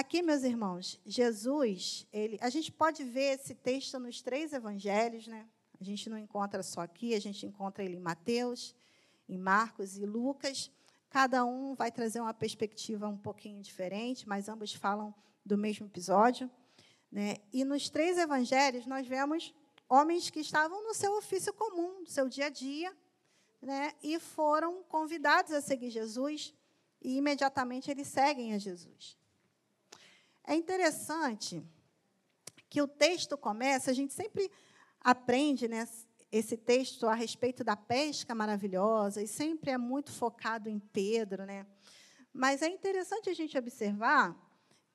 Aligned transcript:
Aqui, 0.00 0.22
meus 0.22 0.44
irmãos, 0.44 0.98
Jesus, 1.04 2.06
ele, 2.10 2.38
a 2.40 2.48
gente 2.48 2.72
pode 2.72 3.04
ver 3.04 3.34
esse 3.34 3.54
texto 3.54 3.98
nos 3.98 4.22
três 4.22 4.50
evangelhos, 4.54 5.26
né? 5.26 5.46
A 5.78 5.84
gente 5.84 6.08
não 6.08 6.16
encontra 6.16 6.62
só 6.62 6.80
aqui, 6.80 7.14
a 7.14 7.20
gente 7.20 7.44
encontra 7.44 7.84
ele 7.84 7.96
em 7.96 8.00
Mateus, 8.00 8.74
em 9.28 9.36
Marcos 9.36 9.98
e 9.98 10.06
Lucas. 10.06 10.70
Cada 11.10 11.44
um 11.44 11.74
vai 11.74 11.92
trazer 11.92 12.18
uma 12.18 12.32
perspectiva 12.32 13.08
um 13.08 13.18
pouquinho 13.18 13.60
diferente, 13.60 14.26
mas 14.26 14.48
ambos 14.48 14.72
falam 14.72 15.14
do 15.44 15.58
mesmo 15.58 15.84
episódio. 15.84 16.50
Né? 17.12 17.36
E 17.52 17.62
nos 17.62 17.90
três 17.90 18.16
evangelhos, 18.16 18.86
nós 18.86 19.06
vemos 19.06 19.54
homens 19.86 20.30
que 20.30 20.40
estavam 20.40 20.82
no 20.82 20.94
seu 20.94 21.14
ofício 21.18 21.52
comum, 21.52 22.00
no 22.00 22.06
seu 22.06 22.26
dia 22.26 22.46
a 22.46 22.48
dia, 22.48 22.96
né? 23.60 23.92
e 24.02 24.18
foram 24.18 24.82
convidados 24.84 25.52
a 25.52 25.60
seguir 25.60 25.90
Jesus, 25.90 26.54
e 27.02 27.18
imediatamente 27.18 27.90
eles 27.90 28.08
seguem 28.08 28.54
a 28.54 28.58
Jesus. 28.58 29.19
É 30.50 30.54
interessante 30.56 31.62
que 32.68 32.82
o 32.82 32.88
texto 32.88 33.38
começa, 33.38 33.88
a 33.88 33.94
gente 33.94 34.12
sempre 34.12 34.50
aprende 35.00 35.68
né, 35.68 35.88
esse 36.32 36.56
texto 36.56 37.06
a 37.06 37.14
respeito 37.14 37.62
da 37.62 37.76
pesca 37.76 38.34
maravilhosa, 38.34 39.22
e 39.22 39.28
sempre 39.28 39.70
é 39.70 39.78
muito 39.78 40.10
focado 40.10 40.68
em 40.68 40.80
Pedro. 40.80 41.46
Né? 41.46 41.64
Mas 42.32 42.62
é 42.62 42.66
interessante 42.66 43.30
a 43.30 43.32
gente 43.32 43.56
observar 43.56 44.36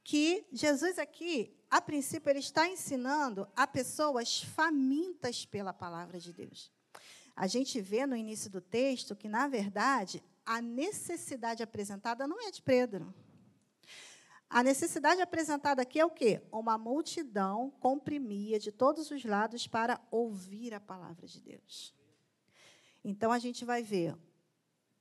que 0.03 0.45
Jesus 0.51 0.99
aqui, 0.99 1.55
a 1.71 1.79
princípio, 1.79 2.29
ele 2.29 2.39
está 2.39 2.67
ensinando 2.67 3.47
a 3.55 3.65
pessoas 3.65 4.43
famintas 4.43 5.45
pela 5.45 5.71
palavra 5.71 6.19
de 6.19 6.33
Deus. 6.33 6.69
A 7.33 7.47
gente 7.47 7.79
vê 7.79 8.05
no 8.05 8.17
início 8.17 8.49
do 8.49 8.59
texto 8.59 9.15
que, 9.15 9.29
na 9.29 9.47
verdade, 9.47 10.21
a 10.45 10.61
necessidade 10.61 11.63
apresentada 11.63 12.27
não 12.27 12.45
é 12.45 12.51
de 12.51 12.61
Pedro. 12.61 13.13
A 14.49 14.61
necessidade 14.61 15.21
apresentada 15.21 15.81
aqui 15.81 15.99
é 15.99 16.05
o 16.05 16.09
quê? 16.09 16.41
Uma 16.51 16.77
multidão 16.77 17.71
comprimia 17.79 18.59
de 18.59 18.71
todos 18.71 19.09
os 19.09 19.25
lados 19.25 19.67
para 19.67 19.99
ouvir 20.11 20.73
a 20.73 20.79
palavra 20.79 21.27
de 21.27 21.41
Deus. 21.41 21.93
Então 23.03 23.31
a 23.31 23.39
gente 23.39 23.65
vai 23.65 23.83
ver 23.83 24.15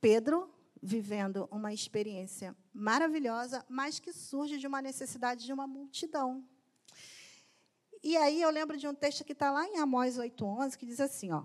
Pedro 0.01 0.51
vivendo 0.83 1.49
uma 1.51 1.73
experiência 1.73 2.55
maravilhosa, 2.73 3.65
mas 3.69 3.99
que 3.99 4.13
surge 4.13 4.59
de 4.59 4.67
uma 4.67 4.83
necessidade 4.83 5.45
de 5.45 5.53
uma 5.53 5.67
multidão. 5.67 6.45
E 8.03 8.17
aí 8.17 8.43
eu 8.43 8.51
lembro 8.51 8.77
de 8.77 8.87
um 8.87 8.95
texto 8.95 9.25
que 9.25 9.33
está 9.33 9.51
lá 9.51 9.67
em 9.67 9.79
Amós 9.79 10.19
8,11, 10.19 10.77
que 10.77 10.85
diz 10.85 11.01
assim: 11.01 11.33
ó, 11.33 11.45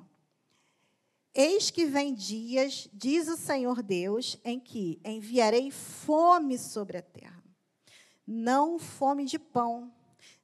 Eis 1.34 1.70
que 1.70 1.86
vem 1.86 2.14
dias, 2.14 2.90
diz 2.92 3.30
o 3.30 3.38
Senhor 3.38 3.82
Deus, 3.82 4.38
em 4.44 4.60
que 4.60 5.00
enviarei 5.06 5.72
fome 5.72 6.58
sobre 6.58 6.98
a 6.98 7.02
terra 7.02 7.49
não 8.32 8.78
fome 8.78 9.26
de 9.26 9.40
pão, 9.40 9.92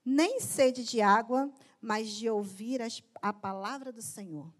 nem 0.04 0.40
sede 0.40 0.84
de 0.84 1.02
água, 1.02 1.54
mas 1.80 2.10
de 2.10 2.28
ouvir 2.28 2.82
as, 2.82 3.04
a 3.22 3.32
palavra 3.32 3.92
do 3.92 4.02
Senhor. 4.02 4.52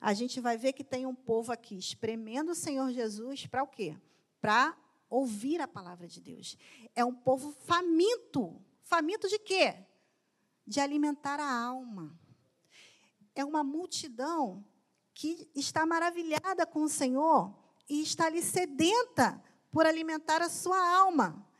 A 0.00 0.12
gente 0.12 0.40
vai 0.40 0.58
ver 0.58 0.72
que 0.72 0.82
tem 0.82 1.06
um 1.06 1.14
povo 1.14 1.52
aqui 1.52 1.78
espremendo 1.78 2.50
o 2.50 2.54
Senhor 2.54 2.90
Jesus 2.90 3.46
para 3.46 3.62
o 3.62 3.66
quê? 3.68 3.96
Para 4.40 4.76
ouvir 5.08 5.60
a 5.60 5.68
palavra 5.68 6.08
de 6.08 6.20
Deus. 6.20 6.58
É 6.96 7.04
um 7.04 7.14
povo 7.14 7.52
faminto. 7.52 8.60
Faminto 8.82 9.28
de 9.28 9.38
quê? 9.38 9.76
De 10.66 10.80
alimentar 10.80 11.38
a 11.38 11.48
alma. 11.48 12.18
É 13.36 13.44
uma 13.44 13.62
multidão 13.62 14.64
que 15.14 15.48
está 15.54 15.86
maravilhada 15.86 16.66
com 16.66 16.82
o 16.82 16.88
Senhor 16.88 17.56
e 17.88 18.02
está 18.02 18.26
ali 18.26 18.42
sedenta 18.42 19.40
por 19.70 19.86
alimentar 19.86 20.42
a 20.42 20.48
sua 20.48 20.96
alma. 20.96 21.53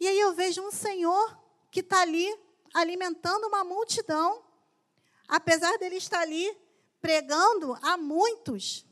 E 0.00 0.06
aí 0.06 0.18
eu 0.18 0.34
vejo 0.34 0.62
um 0.62 0.70
Senhor 0.70 1.38
que 1.70 1.80
está 1.80 2.02
ali 2.02 2.26
alimentando 2.74 3.46
uma 3.46 3.64
multidão, 3.64 4.44
apesar 5.26 5.76
dele 5.78 5.96
estar 5.96 6.20
ali 6.20 6.56
pregando 7.00 7.74
a 7.82 7.96
muitos. 7.96 8.86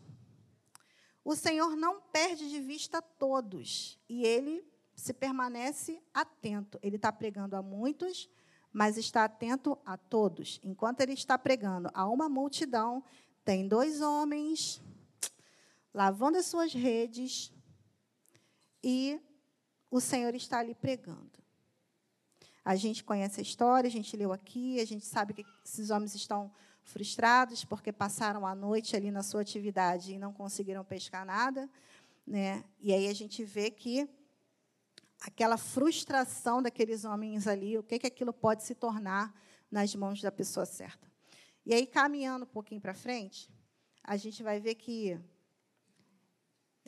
O 1.24 1.34
Senhor 1.34 1.76
não 1.76 2.00
perde 2.00 2.48
de 2.48 2.60
vista 2.60 3.02
todos 3.02 3.98
e 4.08 4.24
ele 4.24 4.64
se 4.94 5.12
permanece 5.12 6.02
atento. 6.14 6.78
Ele 6.82 6.96
está 6.96 7.12
pregando 7.12 7.56
a 7.56 7.62
muitos, 7.62 8.30
mas 8.72 8.96
está 8.96 9.24
atento 9.24 9.78
a 9.84 9.96
todos. 9.96 10.60
Enquanto 10.62 11.00
ele 11.00 11.12
está 11.12 11.36
pregando 11.36 11.90
a 11.92 12.08
uma 12.08 12.28
multidão, 12.28 13.02
tem 13.44 13.66
dois 13.68 14.00
homens 14.00 14.82
lavando 15.92 16.38
as 16.38 16.46
suas 16.46 16.72
redes 16.72 17.52
e 18.82 19.20
o 19.90 20.00
Senhor 20.00 20.34
está 20.34 20.58
ali 20.58 20.74
pregando. 20.74 21.44
A 22.64 22.74
gente 22.74 23.04
conhece 23.04 23.40
a 23.40 23.42
história, 23.42 23.86
a 23.88 23.90
gente 23.90 24.16
leu 24.16 24.32
aqui, 24.32 24.80
a 24.80 24.84
gente 24.84 25.06
sabe 25.06 25.32
que 25.34 25.44
esses 25.64 25.90
homens 25.90 26.14
estão 26.14 26.50
frustrados 26.82 27.64
porque 27.64 27.92
passaram 27.92 28.46
a 28.46 28.54
noite 28.54 28.96
ali 28.96 29.10
na 29.10 29.22
sua 29.22 29.40
atividade 29.40 30.12
e 30.12 30.18
não 30.18 30.32
conseguiram 30.32 30.84
pescar 30.84 31.24
nada. 31.24 31.70
Né? 32.26 32.64
E 32.80 32.92
aí 32.92 33.08
a 33.08 33.14
gente 33.14 33.44
vê 33.44 33.70
que 33.70 34.08
aquela 35.20 35.56
frustração 35.56 36.62
daqueles 36.62 37.04
homens 37.04 37.46
ali, 37.46 37.78
o 37.78 37.82
que, 37.82 37.98
que 37.98 38.06
aquilo 38.06 38.32
pode 38.32 38.64
se 38.64 38.74
tornar 38.74 39.34
nas 39.70 39.94
mãos 39.94 40.20
da 40.20 40.32
pessoa 40.32 40.66
certa. 40.66 41.10
E 41.64 41.74
aí, 41.74 41.86
caminhando 41.86 42.44
um 42.44 42.48
pouquinho 42.48 42.80
para 42.80 42.94
frente, 42.94 43.50
a 44.02 44.16
gente 44.16 44.42
vai 44.42 44.60
ver 44.60 44.76
que 44.76 45.18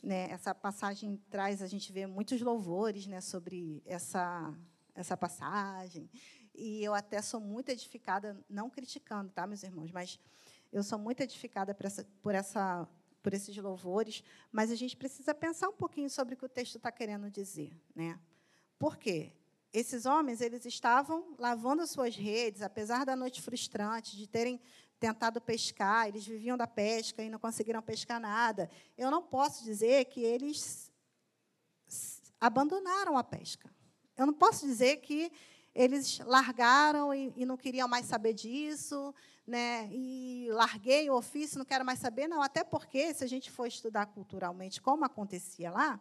né, 0.02 0.30
essa 0.30 0.54
passagem 0.54 1.16
traz, 1.30 1.62
a 1.62 1.66
gente 1.66 1.92
vê 1.92 2.06
muitos 2.06 2.40
louvores 2.40 3.06
né, 3.06 3.20
sobre 3.20 3.82
essa, 3.84 4.54
essa 4.94 5.16
passagem. 5.16 6.10
E 6.54 6.82
eu 6.82 6.94
até 6.94 7.22
sou 7.22 7.40
muito 7.40 7.68
edificada, 7.68 8.36
não 8.48 8.68
criticando, 8.68 9.30
tá, 9.30 9.46
meus 9.46 9.62
irmãos, 9.62 9.92
mas 9.92 10.18
eu 10.72 10.82
sou 10.82 10.98
muito 10.98 11.20
edificada 11.20 11.74
por, 11.74 11.86
essa, 11.86 12.04
por, 12.20 12.34
essa, 12.34 12.88
por 13.22 13.32
esses 13.32 13.56
louvores, 13.56 14.22
mas 14.50 14.70
a 14.70 14.74
gente 14.74 14.96
precisa 14.96 15.34
pensar 15.34 15.68
um 15.68 15.76
pouquinho 15.76 16.10
sobre 16.10 16.34
o 16.34 16.36
que 16.36 16.44
o 16.44 16.48
texto 16.48 16.76
está 16.76 16.90
querendo 16.90 17.30
dizer. 17.30 17.72
Né? 17.94 18.18
Por 18.78 18.96
quê? 18.96 19.32
Esses 19.72 20.06
homens 20.06 20.40
eles 20.40 20.64
estavam 20.64 21.34
lavando 21.38 21.82
as 21.82 21.90
suas 21.90 22.16
redes, 22.16 22.62
apesar 22.62 23.04
da 23.04 23.14
noite 23.14 23.42
frustrante, 23.42 24.16
de 24.16 24.26
terem 24.26 24.60
tentado 24.98 25.40
pescar, 25.40 26.08
eles 26.08 26.26
viviam 26.26 26.56
da 26.56 26.66
pesca 26.66 27.22
e 27.22 27.30
não 27.30 27.38
conseguiram 27.38 27.80
pescar 27.80 28.20
nada. 28.20 28.70
Eu 28.96 29.10
não 29.10 29.22
posso 29.22 29.64
dizer 29.64 30.06
que 30.06 30.20
eles 30.20 30.92
abandonaram 32.40 33.16
a 33.16 33.24
pesca. 33.24 33.70
Eu 34.16 34.26
não 34.26 34.34
posso 34.34 34.66
dizer 34.66 34.96
que 34.98 35.30
eles 35.74 36.18
largaram 36.20 37.14
e, 37.14 37.32
e, 37.36 37.46
não 37.46 37.56
queriam 37.56 37.86
mais 37.86 38.06
saber 38.06 38.32
disso, 38.32 39.14
né? 39.46 39.88
E 39.92 40.48
larguei 40.50 41.08
o 41.08 41.14
ofício, 41.14 41.58
não 41.58 41.64
quero 41.64 41.84
mais 41.84 42.00
saber, 42.00 42.26
não. 42.26 42.42
Até 42.42 42.64
porque, 42.64 43.14
se 43.14 43.22
a 43.22 43.28
gente 43.28 43.50
for 43.50 43.66
estudar 43.66 44.06
culturalmente 44.06 44.82
como 44.82 45.04
acontecia 45.04 45.70
lá, 45.70 46.00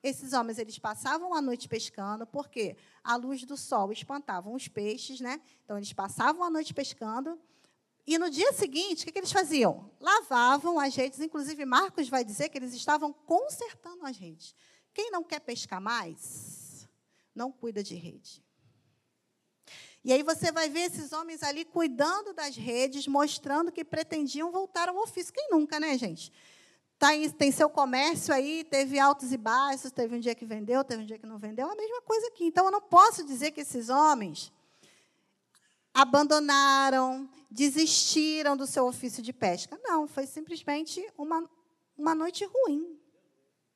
esses 0.00 0.32
homens 0.32 0.58
eles 0.58 0.78
passavam 0.78 1.34
a 1.34 1.42
noite 1.42 1.68
pescando, 1.68 2.24
porque 2.24 2.76
a 3.02 3.16
luz 3.16 3.44
do 3.44 3.56
sol 3.56 3.90
espantava 3.90 4.48
os 4.48 4.68
peixes, 4.68 5.20
né? 5.20 5.40
Então 5.64 5.76
eles 5.76 5.92
passavam 5.92 6.44
a 6.44 6.50
noite 6.50 6.72
pescando 6.72 7.36
e 8.06 8.18
no 8.18 8.30
dia 8.30 8.52
seguinte, 8.52 9.02
o 9.02 9.12
que, 9.12 9.18
eles 9.18 9.32
faziam? 9.32 9.90
Lavavam 10.00 10.78
as 10.78 10.94
redes, 10.94 11.18
inclusive 11.20 11.64
Marcos 11.64 12.08
vai 12.08 12.24
dizer 12.24 12.48
que 12.48 12.56
eles 12.56 12.72
estavam 12.72 13.12
consertando 13.12 14.06
as 14.06 14.16
redes. 14.16 14.54
Quem 14.94 15.10
não 15.10 15.24
quer 15.24 15.40
pescar 15.40 15.80
mais, 15.80 16.88
não 17.34 17.50
cuida 17.50 17.82
de 17.82 17.96
rede. 17.96 18.42
E 20.04 20.12
aí 20.12 20.22
você 20.22 20.52
vai 20.52 20.68
ver 20.68 20.82
esses 20.82 21.12
homens 21.12 21.42
ali 21.42 21.64
cuidando 21.64 22.32
das 22.32 22.54
redes, 22.54 23.08
mostrando 23.08 23.72
que 23.72 23.84
pretendiam 23.84 24.52
voltar 24.52 24.88
ao 24.88 24.96
ofício. 24.98 25.34
Quem 25.34 25.50
nunca, 25.50 25.80
né, 25.80 25.98
gente? 25.98 26.32
Tá 26.96 27.12
em, 27.12 27.28
tem 27.28 27.50
seu 27.50 27.68
comércio 27.68 28.32
aí, 28.32 28.62
teve 28.62 29.00
altos 29.00 29.32
e 29.32 29.36
baixos, 29.36 29.90
teve 29.90 30.14
um 30.14 30.20
dia 30.20 30.34
que 30.34 30.46
vendeu, 30.46 30.84
teve 30.84 31.02
um 31.02 31.06
dia 31.06 31.18
que 31.18 31.26
não 31.26 31.38
vendeu, 31.38 31.68
a 31.68 31.74
mesma 31.74 32.00
coisa 32.02 32.28
aqui. 32.28 32.44
Então, 32.44 32.66
eu 32.66 32.70
não 32.70 32.80
posso 32.80 33.24
dizer 33.24 33.50
que 33.50 33.62
esses 33.62 33.88
homens 33.88 34.52
abandonaram, 35.92 37.28
desistiram 37.50 38.56
do 38.56 38.66
seu 38.66 38.86
ofício 38.86 39.22
de 39.22 39.32
pesca. 39.32 39.78
Não, 39.82 40.06
foi 40.06 40.26
simplesmente 40.26 41.06
uma, 41.16 41.48
uma 41.96 42.14
noite 42.14 42.44
ruim. 42.44 42.98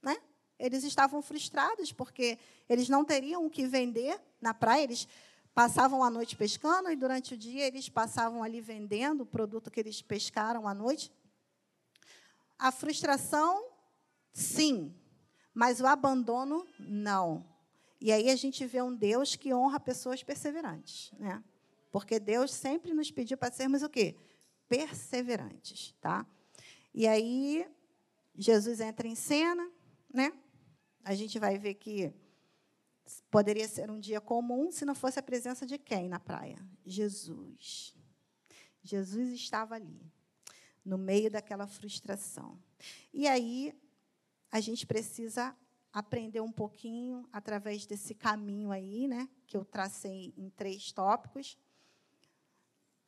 Né? 0.03 0.17
Eles 0.59 0.85
estavam 0.85 1.23
frustrados 1.23 1.93
porque 1.93 2.39
eles 2.69 2.89
não 2.89 3.05
teriam 3.05 3.45
o 3.47 3.51
que 3.51 3.67
vender 3.67 4.21
na 4.41 4.53
praia. 4.53 4.85
Eles 4.85 5.09
passavam 5.55 6.03
a 6.03 6.11
noite 6.11 6.37
pescando 6.37 6.91
e 6.91 6.97
durante 6.97 7.35
o 7.35 7.37
dia 7.37 7.67
eles 7.67 7.89
passavam 7.89 8.43
ali 8.43 8.61
vendendo 8.61 9.23
o 9.23 9.27
produto 9.27 9.71
que 9.71 9.81
eles 9.81 10.03
pescaram 10.03 10.67
à 10.67 10.75
noite. 10.75 11.13
A 12.59 12.71
frustração, 12.71 13.65
sim, 14.33 14.95
mas 15.55 15.81
o 15.81 15.87
abandono, 15.87 16.67
não. 16.79 17.45
E 18.01 18.13
aí 18.13 18.31
a 18.31 18.37
gente 18.37 18.65
vê 18.67 18.81
um 18.81 18.95
Deus 18.95 19.37
que 19.37 19.53
honra 19.53 19.79
pessoas 19.79 20.23
perseverantes, 20.23 21.13
né? 21.19 21.43
Porque 21.91 22.19
Deus 22.19 22.53
sempre 22.53 22.93
nos 22.93 23.11
pediu 23.11 23.37
para 23.37 23.53
sermos 23.53 23.83
o 23.83 23.89
quê? 23.89 24.17
Perseverantes, 24.69 25.95
tá? 26.01 26.27
E 26.95 27.07
aí 27.07 27.67
Jesus 28.37 28.81
entra 28.81 29.07
em 29.07 29.15
cena, 29.15 29.71
né? 30.13 30.33
A 31.05 31.15
gente 31.15 31.39
vai 31.39 31.59
ver 31.59 31.75
que 31.75 32.15
Poderia 33.31 33.67
ser 33.69 33.91
um 33.91 33.99
dia 33.99 34.21
comum 34.21 34.71
se 34.71 34.85
não 34.85 34.95
fosse 34.95 35.19
a 35.19 35.23
presença 35.23 35.67
de 35.67 35.79
quem 35.79 36.09
na 36.09 36.21
praia? 36.21 36.59
Jesus. 36.85 37.97
Jesus 38.83 39.31
estava 39.33 39.75
ali, 39.75 40.01
no 40.85 40.97
meio 40.97 41.31
daquela 41.31 41.67
frustração. 41.67 42.59
E 43.13 43.27
aí, 43.27 43.75
a 44.51 44.61
gente 44.61 44.87
precisa 44.87 45.57
aprender 45.93 46.41
um 46.41 46.53
pouquinho 46.53 47.29
através 47.33 47.85
desse 47.85 48.15
caminho 48.15 48.71
aí, 48.71 49.09
né, 49.09 49.29
que 49.47 49.57
eu 49.57 49.65
tracei 49.65 50.33
em 50.37 50.49
três 50.51 50.93
tópicos, 50.93 51.59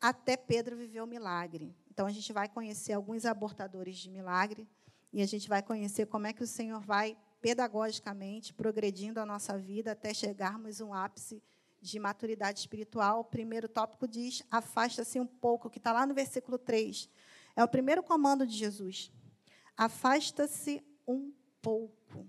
até 0.02 0.36
Pedro 0.36 0.76
viver 0.76 1.00
o 1.00 1.06
milagre. 1.06 1.72
Então 1.88 2.06
a 2.06 2.10
gente 2.10 2.32
vai 2.32 2.48
conhecer 2.48 2.92
alguns 2.92 3.24
abortadores 3.24 3.96
de 3.96 4.10
milagre 4.10 4.68
e 5.12 5.22
a 5.22 5.26
gente 5.26 5.48
vai 5.48 5.62
conhecer 5.62 6.06
como 6.06 6.26
é 6.26 6.32
que 6.32 6.42
o 6.42 6.46
Senhor 6.46 6.80
vai 6.80 7.16
pedagogicamente 7.40 8.52
progredindo 8.52 9.20
a 9.20 9.26
nossa 9.26 9.56
vida 9.56 9.92
até 9.92 10.12
chegarmos 10.12 10.80
a 10.80 10.84
um 10.84 10.92
ápice 10.92 11.40
de 11.80 12.00
maturidade 12.00 12.58
espiritual. 12.58 13.20
O 13.20 13.24
primeiro 13.24 13.68
tópico 13.68 14.08
diz: 14.08 14.42
afasta-se 14.50 15.20
um 15.20 15.26
pouco, 15.26 15.70
que 15.70 15.78
está 15.78 15.92
lá 15.92 16.04
no 16.04 16.14
versículo 16.14 16.58
3. 16.58 17.08
É 17.54 17.62
o 17.62 17.68
primeiro 17.68 18.02
comando 18.02 18.44
de 18.44 18.56
Jesus. 18.56 19.10
Afasta-se 19.76 20.82
um 21.06 21.32
pouco. 21.60 22.26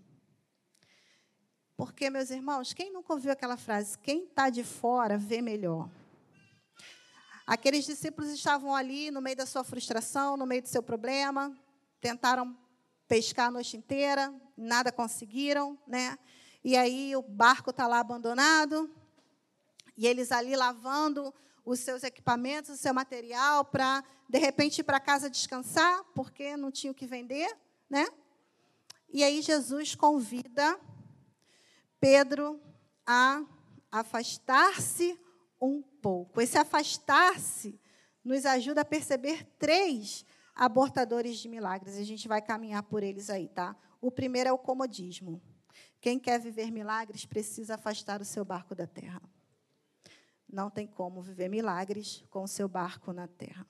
Porque, 1.76 2.10
meus 2.10 2.30
irmãos, 2.30 2.72
quem 2.72 2.94
nunca 2.94 3.14
ouviu 3.14 3.32
aquela 3.32 3.58
frase? 3.58 3.98
Quem 3.98 4.26
está 4.26 4.50
de 4.50 4.64
fora 4.64 5.18
vê 5.18 5.42
melhor. 5.42 5.90
Aqueles 7.46 7.86
discípulos 7.86 8.32
estavam 8.32 8.74
ali 8.74 9.12
no 9.12 9.22
meio 9.22 9.36
da 9.36 9.46
sua 9.46 9.64
frustração, 9.64 10.38
no 10.38 10.46
meio 10.46 10.62
do 10.62 10.70
seu 10.70 10.82
problema, 10.82 11.54
tentaram 12.00 12.58
pescar 13.08 13.48
a 13.48 13.52
noite 13.52 13.76
inteira, 13.76 14.34
nada 14.56 14.92
conseguiram, 14.92 15.78
né? 15.86 16.18
E 16.64 16.78
aí 16.78 17.14
o 17.16 17.22
barco 17.22 17.72
está 17.72 17.86
lá 17.86 18.00
abandonado, 18.00 18.90
e 19.98 20.08
eles 20.08 20.32
ali 20.32 20.56
lavando 20.56 21.34
os 21.66 21.80
seus 21.80 22.04
equipamentos, 22.04 22.72
o 22.72 22.78
seu 22.78 22.94
material, 22.94 23.66
para, 23.66 24.04
de 24.30 24.40
repente, 24.40 24.80
ir 24.80 24.84
para 24.84 25.00
casa 25.00 25.30
descansar, 25.30 26.04
porque 26.16 26.56
não 26.56 26.72
tinha 26.72 26.92
o 26.92 26.96
que 26.96 27.06
vender, 27.06 27.56
né? 27.90 28.08
E 29.10 29.24
aí 29.24 29.42
Jesus 29.42 29.96
convida 29.96 30.80
Pedro 32.00 32.60
a 33.06 33.44
afastar-se 33.92 35.20
um 35.62 35.84
pouco. 36.04 36.42
Esse 36.42 36.58
afastar-se 36.58 37.80
nos 38.24 38.46
ajuda 38.46 38.82
a 38.82 38.86
perceber 38.86 39.46
três 39.58 40.26
abortadores 40.54 41.38
de 41.38 41.48
milagres. 41.48 41.98
A 41.98 42.04
gente 42.04 42.28
vai 42.28 42.42
caminhar 42.42 42.84
por 42.84 43.02
eles 43.02 43.30
aí, 43.30 43.48
tá? 43.48 43.74
O 44.02 44.12
primeiro 44.12 44.50
é 44.50 44.52
o 44.52 44.58
comodismo. 44.58 45.42
Quem 46.02 46.20
quer 46.20 46.40
viver 46.40 46.70
milagres 46.70 47.26
precisa 47.26 47.76
afastar 47.76 48.22
o 48.22 48.26
seu 48.26 48.44
barco 48.44 48.76
da 48.76 48.86
terra. 48.86 49.22
Não 50.52 50.70
tem 50.70 50.86
como 50.86 51.22
viver 51.22 51.48
milagres 51.48 52.24
com 52.30 52.44
o 52.44 52.48
seu 52.48 52.68
barco 52.68 53.14
na 53.14 53.28
terra. 53.28 53.66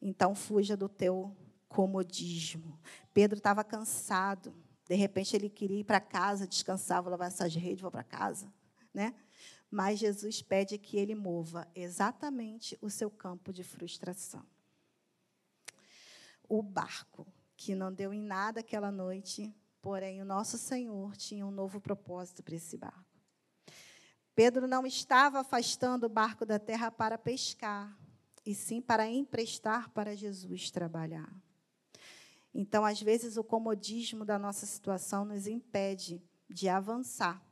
Então 0.00 0.34
fuja 0.34 0.76
do 0.76 0.88
teu 0.88 1.36
comodismo. 1.68 2.80
Pedro 3.12 3.36
estava 3.36 3.62
cansado. 3.62 4.54
De 4.88 4.94
repente 4.94 5.36
ele 5.36 5.50
queria 5.50 5.80
ir 5.80 5.84
para 5.84 6.00
casa, 6.00 6.46
descansar, 6.46 7.02
vou 7.02 7.10
lavar 7.10 7.28
essas 7.28 7.54
redes, 7.54 7.82
vou 7.82 7.90
para 7.90 8.02
casa, 8.02 8.50
né? 8.94 9.14
Mas 9.70 9.98
Jesus 9.98 10.40
pede 10.40 10.78
que 10.78 10.96
ele 10.96 11.14
mova 11.14 11.68
exatamente 11.74 12.78
o 12.80 12.88
seu 12.88 13.10
campo 13.10 13.52
de 13.52 13.62
frustração. 13.62 14.44
O 16.48 16.62
barco, 16.62 17.26
que 17.56 17.74
não 17.74 17.92
deu 17.92 18.14
em 18.14 18.22
nada 18.22 18.60
aquela 18.60 18.90
noite, 18.90 19.54
porém 19.82 20.22
o 20.22 20.24
nosso 20.24 20.56
Senhor 20.56 21.16
tinha 21.16 21.46
um 21.46 21.50
novo 21.50 21.80
propósito 21.80 22.42
para 22.42 22.54
esse 22.56 22.76
barco. 22.76 23.04
Pedro 24.34 24.68
não 24.68 24.86
estava 24.86 25.40
afastando 25.40 26.06
o 26.06 26.08
barco 26.08 26.46
da 26.46 26.58
terra 26.58 26.90
para 26.90 27.18
pescar, 27.18 27.98
e 28.46 28.54
sim 28.54 28.80
para 28.80 29.06
emprestar 29.06 29.90
para 29.90 30.16
Jesus 30.16 30.70
trabalhar. 30.70 31.28
Então, 32.54 32.84
às 32.84 33.02
vezes, 33.02 33.36
o 33.36 33.44
comodismo 33.44 34.24
da 34.24 34.38
nossa 34.38 34.64
situação 34.64 35.24
nos 35.24 35.46
impede 35.46 36.22
de 36.48 36.68
avançar. 36.68 37.44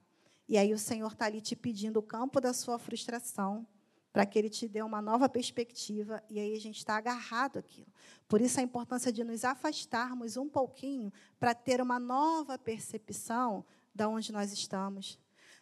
E 0.48 0.56
aí 0.56 0.72
o 0.72 0.78
Senhor 0.78 1.12
está 1.12 1.26
ali 1.26 1.40
te 1.40 1.56
pedindo 1.56 1.98
o 1.98 2.02
campo 2.02 2.40
da 2.40 2.52
sua 2.52 2.78
frustração, 2.78 3.66
para 4.12 4.24
que 4.24 4.38
Ele 4.38 4.48
te 4.48 4.66
dê 4.66 4.82
uma 4.82 5.02
nova 5.02 5.28
perspectiva, 5.28 6.22
e 6.30 6.38
aí 6.38 6.54
a 6.54 6.60
gente 6.60 6.78
está 6.78 6.96
agarrado 6.96 7.58
àquilo. 7.58 7.92
Por 8.28 8.40
isso 8.40 8.58
a 8.58 8.62
importância 8.62 9.12
de 9.12 9.22
nos 9.22 9.44
afastarmos 9.44 10.36
um 10.36 10.48
pouquinho 10.48 11.12
para 11.38 11.54
ter 11.54 11.80
uma 11.80 11.98
nova 11.98 12.58
percepção 12.58 13.64
da 13.94 14.08
onde 14.08 14.32
nós 14.32 14.52
estamos, 14.52 15.18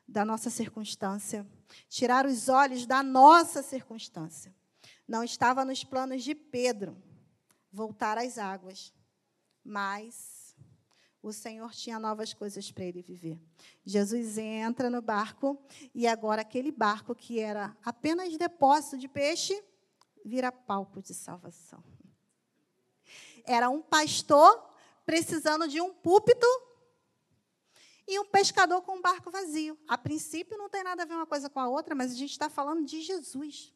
da 0.06 0.24
nossa 0.24 0.50
circunstância. 0.50 1.46
Tirar 1.88 2.26
os 2.26 2.48
olhos 2.48 2.86
da 2.86 3.02
nossa 3.02 3.62
circunstância. 3.62 4.54
Não 5.08 5.24
estava 5.24 5.64
nos 5.64 5.82
planos 5.82 6.22
de 6.22 6.34
Pedro 6.34 6.96
voltar 7.72 8.18
às 8.18 8.38
águas 8.38 8.92
mas 9.64 10.33
o 11.24 11.32
Senhor 11.32 11.72
tinha 11.72 11.98
novas 11.98 12.34
coisas 12.34 12.70
para 12.70 12.84
ele 12.84 13.00
viver. 13.00 13.40
Jesus 13.82 14.36
entra 14.36 14.90
no 14.90 15.00
barco 15.00 15.58
e 15.94 16.06
agora 16.06 16.42
aquele 16.42 16.70
barco 16.70 17.14
que 17.14 17.40
era 17.40 17.74
apenas 17.82 18.36
depósito 18.36 18.98
de 18.98 19.08
peixe 19.08 19.58
vira 20.22 20.52
palco 20.52 21.00
de 21.00 21.14
salvação. 21.14 21.82
Era 23.46 23.70
um 23.70 23.80
pastor 23.80 24.70
precisando 25.06 25.66
de 25.66 25.80
um 25.80 25.94
púlpito 25.94 26.46
e 28.06 28.18
um 28.18 28.26
pescador 28.26 28.82
com 28.82 28.96
um 28.96 29.02
barco 29.02 29.30
vazio. 29.30 29.78
A 29.88 29.96
princípio 29.96 30.58
não 30.58 30.68
tem 30.68 30.84
nada 30.84 31.04
a 31.04 31.06
ver 31.06 31.14
uma 31.14 31.26
coisa 31.26 31.48
com 31.48 31.58
a 31.58 31.68
outra, 31.68 31.94
mas 31.94 32.12
a 32.12 32.16
gente 32.16 32.32
está 32.32 32.50
falando 32.50 32.84
de 32.84 33.00
Jesus. 33.00 33.72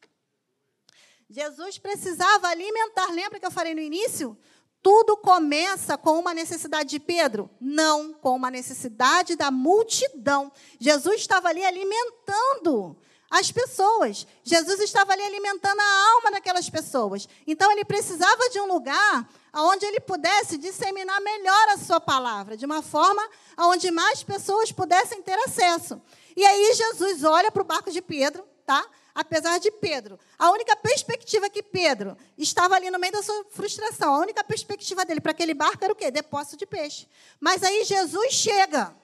Jesus 1.30 1.78
precisava 1.78 2.48
alimentar, 2.48 3.10
lembra 3.10 3.40
que 3.40 3.46
eu 3.46 3.50
falei 3.50 3.74
no 3.74 3.80
início? 3.80 4.36
Tudo 4.82 5.16
começa 5.16 5.98
com 5.98 6.18
uma 6.18 6.32
necessidade 6.32 6.90
de 6.90 7.00
Pedro? 7.00 7.50
Não, 7.60 8.12
com 8.14 8.36
uma 8.36 8.50
necessidade 8.50 9.34
da 9.34 9.50
multidão. 9.50 10.52
Jesus 10.78 11.20
estava 11.20 11.48
ali 11.48 11.64
alimentando 11.64 12.96
as 13.30 13.52
pessoas. 13.52 14.26
Jesus 14.42 14.80
estava 14.80 15.12
ali 15.12 15.22
alimentando 15.22 15.80
a 15.80 16.12
alma 16.14 16.30
daquelas 16.30 16.70
pessoas. 16.70 17.28
Então 17.46 17.70
ele 17.72 17.84
precisava 17.84 18.48
de 18.50 18.60
um 18.60 18.66
lugar 18.66 19.28
onde 19.54 19.84
ele 19.84 20.00
pudesse 20.00 20.56
disseminar 20.56 21.20
melhor 21.20 21.68
a 21.70 21.78
sua 21.78 22.00
palavra, 22.00 22.56
de 22.56 22.64
uma 22.64 22.82
forma 22.82 23.22
onde 23.58 23.90
mais 23.90 24.22
pessoas 24.22 24.72
pudessem 24.72 25.22
ter 25.22 25.38
acesso. 25.40 26.00
E 26.36 26.44
aí 26.44 26.72
Jesus 26.72 27.24
olha 27.24 27.50
para 27.50 27.62
o 27.62 27.66
barco 27.66 27.90
de 27.90 28.00
Pedro, 28.00 28.44
tá? 28.68 28.86
apesar 29.14 29.58
de 29.58 29.70
Pedro, 29.72 30.16
a 30.38 30.50
única 30.52 30.76
perspectiva 30.76 31.50
que 31.50 31.60
Pedro 31.60 32.16
estava 32.36 32.76
ali 32.76 32.88
no 32.88 33.00
meio 33.00 33.12
da 33.12 33.20
sua 33.20 33.46
frustração, 33.50 34.14
a 34.14 34.20
única 34.20 34.44
perspectiva 34.44 35.04
dele 35.04 35.20
para 35.20 35.32
aquele 35.32 35.54
barco 35.54 35.82
era 35.82 35.92
o 35.92 35.96
quê? 35.96 36.08
Depósito 36.08 36.56
de 36.56 36.64
peixe. 36.64 37.08
Mas 37.40 37.64
aí 37.64 37.82
Jesus 37.84 38.32
chega 38.32 38.94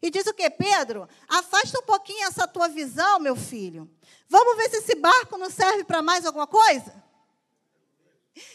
e 0.00 0.10
diz 0.10 0.26
o 0.26 0.32
quê? 0.32 0.48
Pedro, 0.48 1.06
afasta 1.28 1.78
um 1.80 1.82
pouquinho 1.82 2.26
essa 2.26 2.48
tua 2.48 2.66
visão, 2.66 3.20
meu 3.20 3.36
filho. 3.36 3.90
Vamos 4.26 4.56
ver 4.56 4.70
se 4.70 4.76
esse 4.76 4.94
barco 4.94 5.36
não 5.36 5.50
serve 5.50 5.84
para 5.84 6.00
mais 6.00 6.24
alguma 6.24 6.46
coisa? 6.46 7.04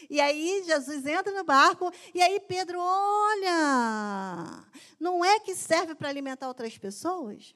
E 0.10 0.20
aí 0.20 0.63
Jesus 0.65 1.06
entra 1.06 1.32
no 1.32 1.44
barco 1.44 1.94
e 2.12 2.24
aí 2.24 2.39
Pedro, 2.39 2.79
olha, 2.82 4.65
não 5.00 5.24
é 5.24 5.39
que 5.39 5.53
serve 5.53 5.94
para 5.94 6.10
alimentar 6.10 6.48
outras 6.48 6.75
pessoas? 6.75 7.53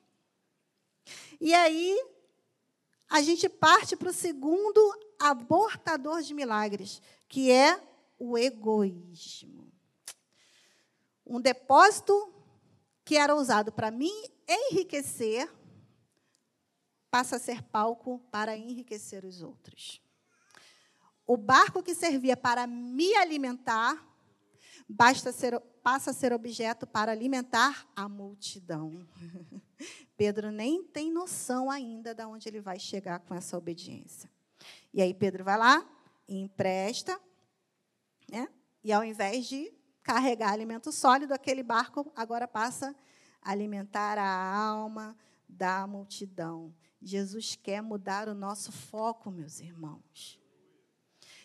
E 1.41 1.55
aí 1.55 2.13
a 3.13 3.21
gente 3.21 3.47
parte 3.47 3.95
para 3.95 4.09
o 4.09 4.13
segundo 4.13 4.81
abortador 5.19 6.23
de 6.23 6.33
milagres, 6.33 6.99
que 7.29 7.51
é 7.51 7.79
o 8.17 8.35
egoísmo. 8.35 9.71
Um 11.23 11.39
depósito 11.39 12.33
que 13.05 13.15
era 13.15 13.35
usado 13.35 13.71
para 13.71 13.91
me 13.91 14.09
enriquecer 14.47 15.47
passa 17.11 17.35
a 17.35 17.39
ser 17.39 17.61
palco 17.61 18.17
para 18.31 18.57
enriquecer 18.57 19.23
os 19.25 19.43
outros. 19.43 20.01
O 21.23 21.37
barco 21.37 21.83
que 21.83 21.93
servia 21.93 22.35
para 22.35 22.65
me 22.65 23.13
alimentar 23.13 24.03
basta 24.89 25.31
ser, 25.31 25.59
passa 25.83 26.09
a 26.09 26.13
ser 26.15 26.33
objeto 26.33 26.87
para 26.87 27.11
alimentar 27.11 27.87
a 27.95 28.09
multidão. 28.09 29.07
Pedro 30.15 30.51
nem 30.51 30.83
tem 30.83 31.11
noção 31.11 31.69
ainda 31.69 32.13
de 32.13 32.23
onde 32.25 32.47
ele 32.47 32.61
vai 32.61 32.79
chegar 32.79 33.19
com 33.19 33.33
essa 33.33 33.57
obediência. 33.57 34.29
E 34.93 35.01
aí 35.01 35.13
Pedro 35.13 35.43
vai 35.43 35.57
lá 35.57 35.87
empresta, 36.27 37.19
né? 38.29 38.47
e 38.83 38.91
ao 38.91 39.03
invés 39.03 39.47
de 39.47 39.73
carregar 40.01 40.51
alimento 40.51 40.91
sólido, 40.91 41.33
aquele 41.33 41.63
barco 41.63 42.11
agora 42.15 42.47
passa 42.47 42.95
a 43.41 43.51
alimentar 43.51 44.17
a 44.17 44.55
alma 44.55 45.17
da 45.47 45.85
multidão. 45.87 46.73
Jesus 47.01 47.55
quer 47.55 47.81
mudar 47.81 48.27
o 48.27 48.33
nosso 48.33 48.71
foco, 48.71 49.29
meus 49.29 49.59
irmãos. 49.59 50.39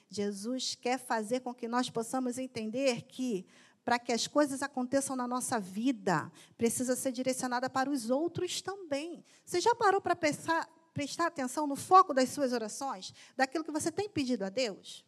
Jesus 0.08 0.74
quer 0.74 0.98
fazer 0.98 1.40
com 1.40 1.52
que 1.52 1.68
nós 1.68 1.90
possamos 1.90 2.38
entender 2.38 3.02
que 3.02 3.46
para 3.88 3.98
que 3.98 4.12
as 4.12 4.26
coisas 4.26 4.62
aconteçam 4.62 5.16
na 5.16 5.26
nossa 5.26 5.58
vida, 5.58 6.30
precisa 6.58 6.94
ser 6.94 7.10
direcionada 7.10 7.70
para 7.70 7.88
os 7.88 8.10
outros 8.10 8.60
também. 8.60 9.24
Você 9.42 9.62
já 9.62 9.74
parou 9.74 9.98
para 9.98 10.14
prestar, 10.14 10.68
prestar 10.92 11.28
atenção 11.28 11.66
no 11.66 11.74
foco 11.74 12.12
das 12.12 12.28
suas 12.28 12.52
orações, 12.52 13.14
daquilo 13.34 13.64
que 13.64 13.70
você 13.70 13.90
tem 13.90 14.06
pedido 14.06 14.44
a 14.44 14.50
Deus? 14.50 15.06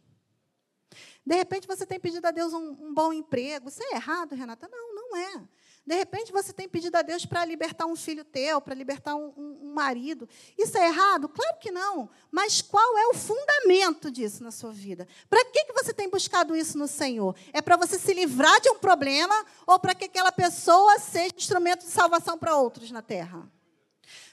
De 1.26 1.37
repente 1.37 1.66
você 1.66 1.84
tem 1.84 2.00
pedido 2.00 2.25
a 2.26 2.30
Deus 2.30 2.54
um, 2.54 2.70
um 2.70 2.94
bom 2.94 3.12
emprego. 3.12 3.68
Isso 3.68 3.82
é 3.82 3.96
errado, 3.96 4.34
Renata? 4.34 4.66
Não, 4.66 4.94
não 4.94 5.14
é. 5.14 5.46
De 5.87 5.94
repente 5.94 6.30
você 6.30 6.52
tem 6.52 6.68
pedido 6.68 6.96
a 6.96 7.02
Deus 7.02 7.25
para 7.25 7.44
libertar 7.44 7.87
um 7.87 7.96
filho 7.96 8.25
teu, 8.25 8.60
para 8.60 8.75
libertar 8.75 9.16
um, 9.16 9.32
um, 9.37 9.72
marido. 9.72 10.28
Isso 10.56 10.76
é 10.76 10.87
errado? 10.87 11.28
Claro 11.28 11.58
que 11.58 11.70
não. 11.70 12.08
Mas 12.30 12.60
qual 12.60 12.99
é 12.99 13.06
o 13.08 13.14
fundamento 13.14 14.10
disso 14.10 14.42
na 14.44 14.50
sua 14.50 14.70
vida? 14.72 15.08
Para 15.28 15.44
que, 15.46 15.64
que 15.64 15.72
você 15.72 15.92
tem 15.92 16.08
buscado 16.08 16.54
isso 16.54 16.76
no 16.76 16.87
Senhor? 16.87 17.34
É 17.52 17.62
para 17.62 17.76
você 17.76 17.99
se 17.99 18.12
livrar 18.12 18.60
de 18.60 18.70
um 18.70 18.78
problema 18.78 19.34
ou 19.66 19.78
para 19.78 19.94
que 19.94 20.04
aquela 20.04 20.30
pessoa 20.30 20.99
seja 20.99 21.34
instrumento 21.37 21.84
de 21.84 21.90
salvação 21.90 22.38
para 22.38 22.56
outros 22.56 22.90
na 22.90 23.02
terra? 23.02 23.50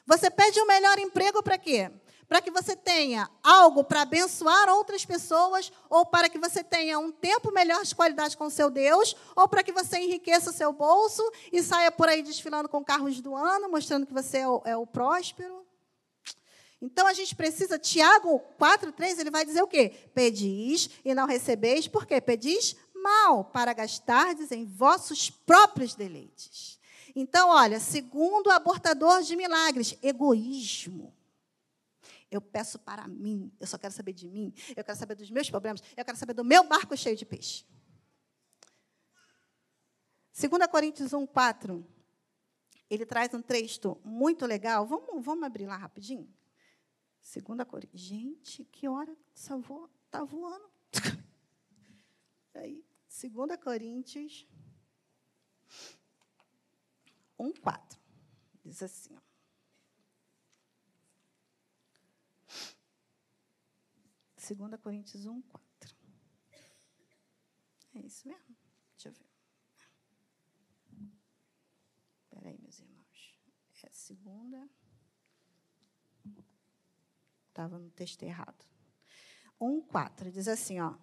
Você 0.06 0.30
pede 0.30 0.62
um 0.62 0.68
melhor 0.68 1.00
emprego 1.00 1.42
para 1.42 1.58
quê? 1.58 1.92
Para 2.28 2.42
que 2.42 2.52
você 2.52 2.76
tenha 2.76 3.30
algo 3.42 3.84
para 3.84 4.02
abençoar 4.02 4.70
outras 4.70 5.06
pessoas, 5.06 5.72
ou 5.90 6.06
para 6.06 6.28
que 6.30 6.38
você 6.38 6.64
tenha 6.64 7.00
um 7.00 7.12
tempo 7.12 7.52
melhor 7.52 7.84
de 7.84 7.96
qualidade 7.96 8.36
com 8.36 8.50
seu 8.50 8.70
Deus, 8.70 9.16
ou 9.36 9.48
para 9.48 9.64
que 9.64 9.72
você 9.72 9.98
enriqueça 9.98 10.50
o 10.50 10.54
seu 10.54 10.74
bolso 10.74 11.24
e 11.52 11.64
saia 11.64 11.92
por 11.92 12.10
aí 12.10 12.22
desfilando 12.22 12.68
com 12.68 12.84
carros 12.84 13.22
do 13.22 13.36
ano, 13.36 13.70
mostrando 13.70 14.06
que 14.06 14.14
você 14.14 14.40
é 14.40 14.48
o, 14.48 14.62
é 14.66 14.78
o 14.78 14.86
próspero. 14.86 15.66
Então 16.82 17.08
a 17.08 17.14
gente 17.14 17.36
precisa, 17.36 17.80
Tiago 17.80 18.42
4,3, 18.60 19.20
ele 19.20 19.32
vai 19.32 19.46
dizer 19.46 19.64
o 19.64 19.68
quê? 19.68 19.90
Pedis 20.14 20.90
e 21.04 21.16
não 21.16 21.26
recebeis, 21.26 21.88
por 21.88 22.06
quê? 22.06 22.22
Pedis 22.22 22.76
mal, 22.94 23.46
para 23.46 23.74
gastardes 23.74 24.52
em 24.52 24.66
vossos 24.66 25.30
próprios 25.30 25.96
deleites. 25.96 26.78
Então, 27.16 27.50
olha, 27.50 27.80
segundo 27.80 28.48
o 28.48 28.52
abortador 28.52 29.24
de 29.24 29.36
milagres, 29.36 29.98
egoísmo. 30.04 31.17
Eu 32.30 32.42
peço 32.42 32.78
para 32.80 33.08
mim, 33.08 33.52
eu 33.60 33.66
só 33.66 33.78
quero 33.78 33.94
saber 33.94 34.14
de 34.14 34.28
mim, 34.28 34.54
eu 34.76 34.84
quero 34.84 34.98
saber 34.98 35.16
dos 35.16 35.32
meus 35.32 35.50
problemas, 35.50 35.82
eu 35.96 36.04
quero 36.04 36.18
saber 36.18 36.34
do 36.34 36.44
meu 36.44 36.68
barco 36.68 36.96
cheio 36.98 37.16
de 37.16 37.26
peixe. 37.26 37.66
2 40.40 40.68
Coríntios 40.68 41.14
1, 41.14 41.26
4, 41.26 41.88
ele 42.90 43.06
traz 43.06 43.34
um 43.34 43.42
texto 43.42 44.00
muito 44.04 44.46
legal. 44.46 44.86
Vamos, 44.86 45.26
vamos 45.26 45.44
abrir 45.44 45.66
lá 45.66 45.78
rapidinho? 45.78 46.32
2 47.24 47.68
Coríntios. 47.68 48.02
Gente, 48.02 48.64
que 48.66 48.88
hora 48.88 49.16
essa 49.34 49.58
voa 49.58 49.90
está 50.06 50.24
voando. 50.24 50.70
Aí, 52.54 52.86
2 53.10 53.58
Coríntios 53.60 54.48
1, 57.40 57.54
4. 57.54 58.00
Diz 58.64 58.84
assim, 58.84 59.16
ó. 59.16 59.27
2 64.54 64.80
Coríntios 64.80 65.26
1, 65.26 65.42
4. 65.42 65.96
É 67.96 68.00
isso 68.00 68.28
mesmo? 68.28 68.56
Deixa 68.96 69.10
eu 69.10 69.12
ver. 69.12 69.26
Espera 72.24 72.50
aí, 72.50 72.58
meus 72.62 72.80
irmãos. 72.80 73.40
É 73.84 73.88
a 73.88 73.92
segunda. 73.92 74.70
Estava 77.50 77.78
no 77.80 77.90
texto 77.90 78.24
errado. 78.24 78.66
1, 79.60 79.82
4. 79.82 80.32
Diz 80.32 80.48
assim, 80.48 80.80
ó. 80.80 80.96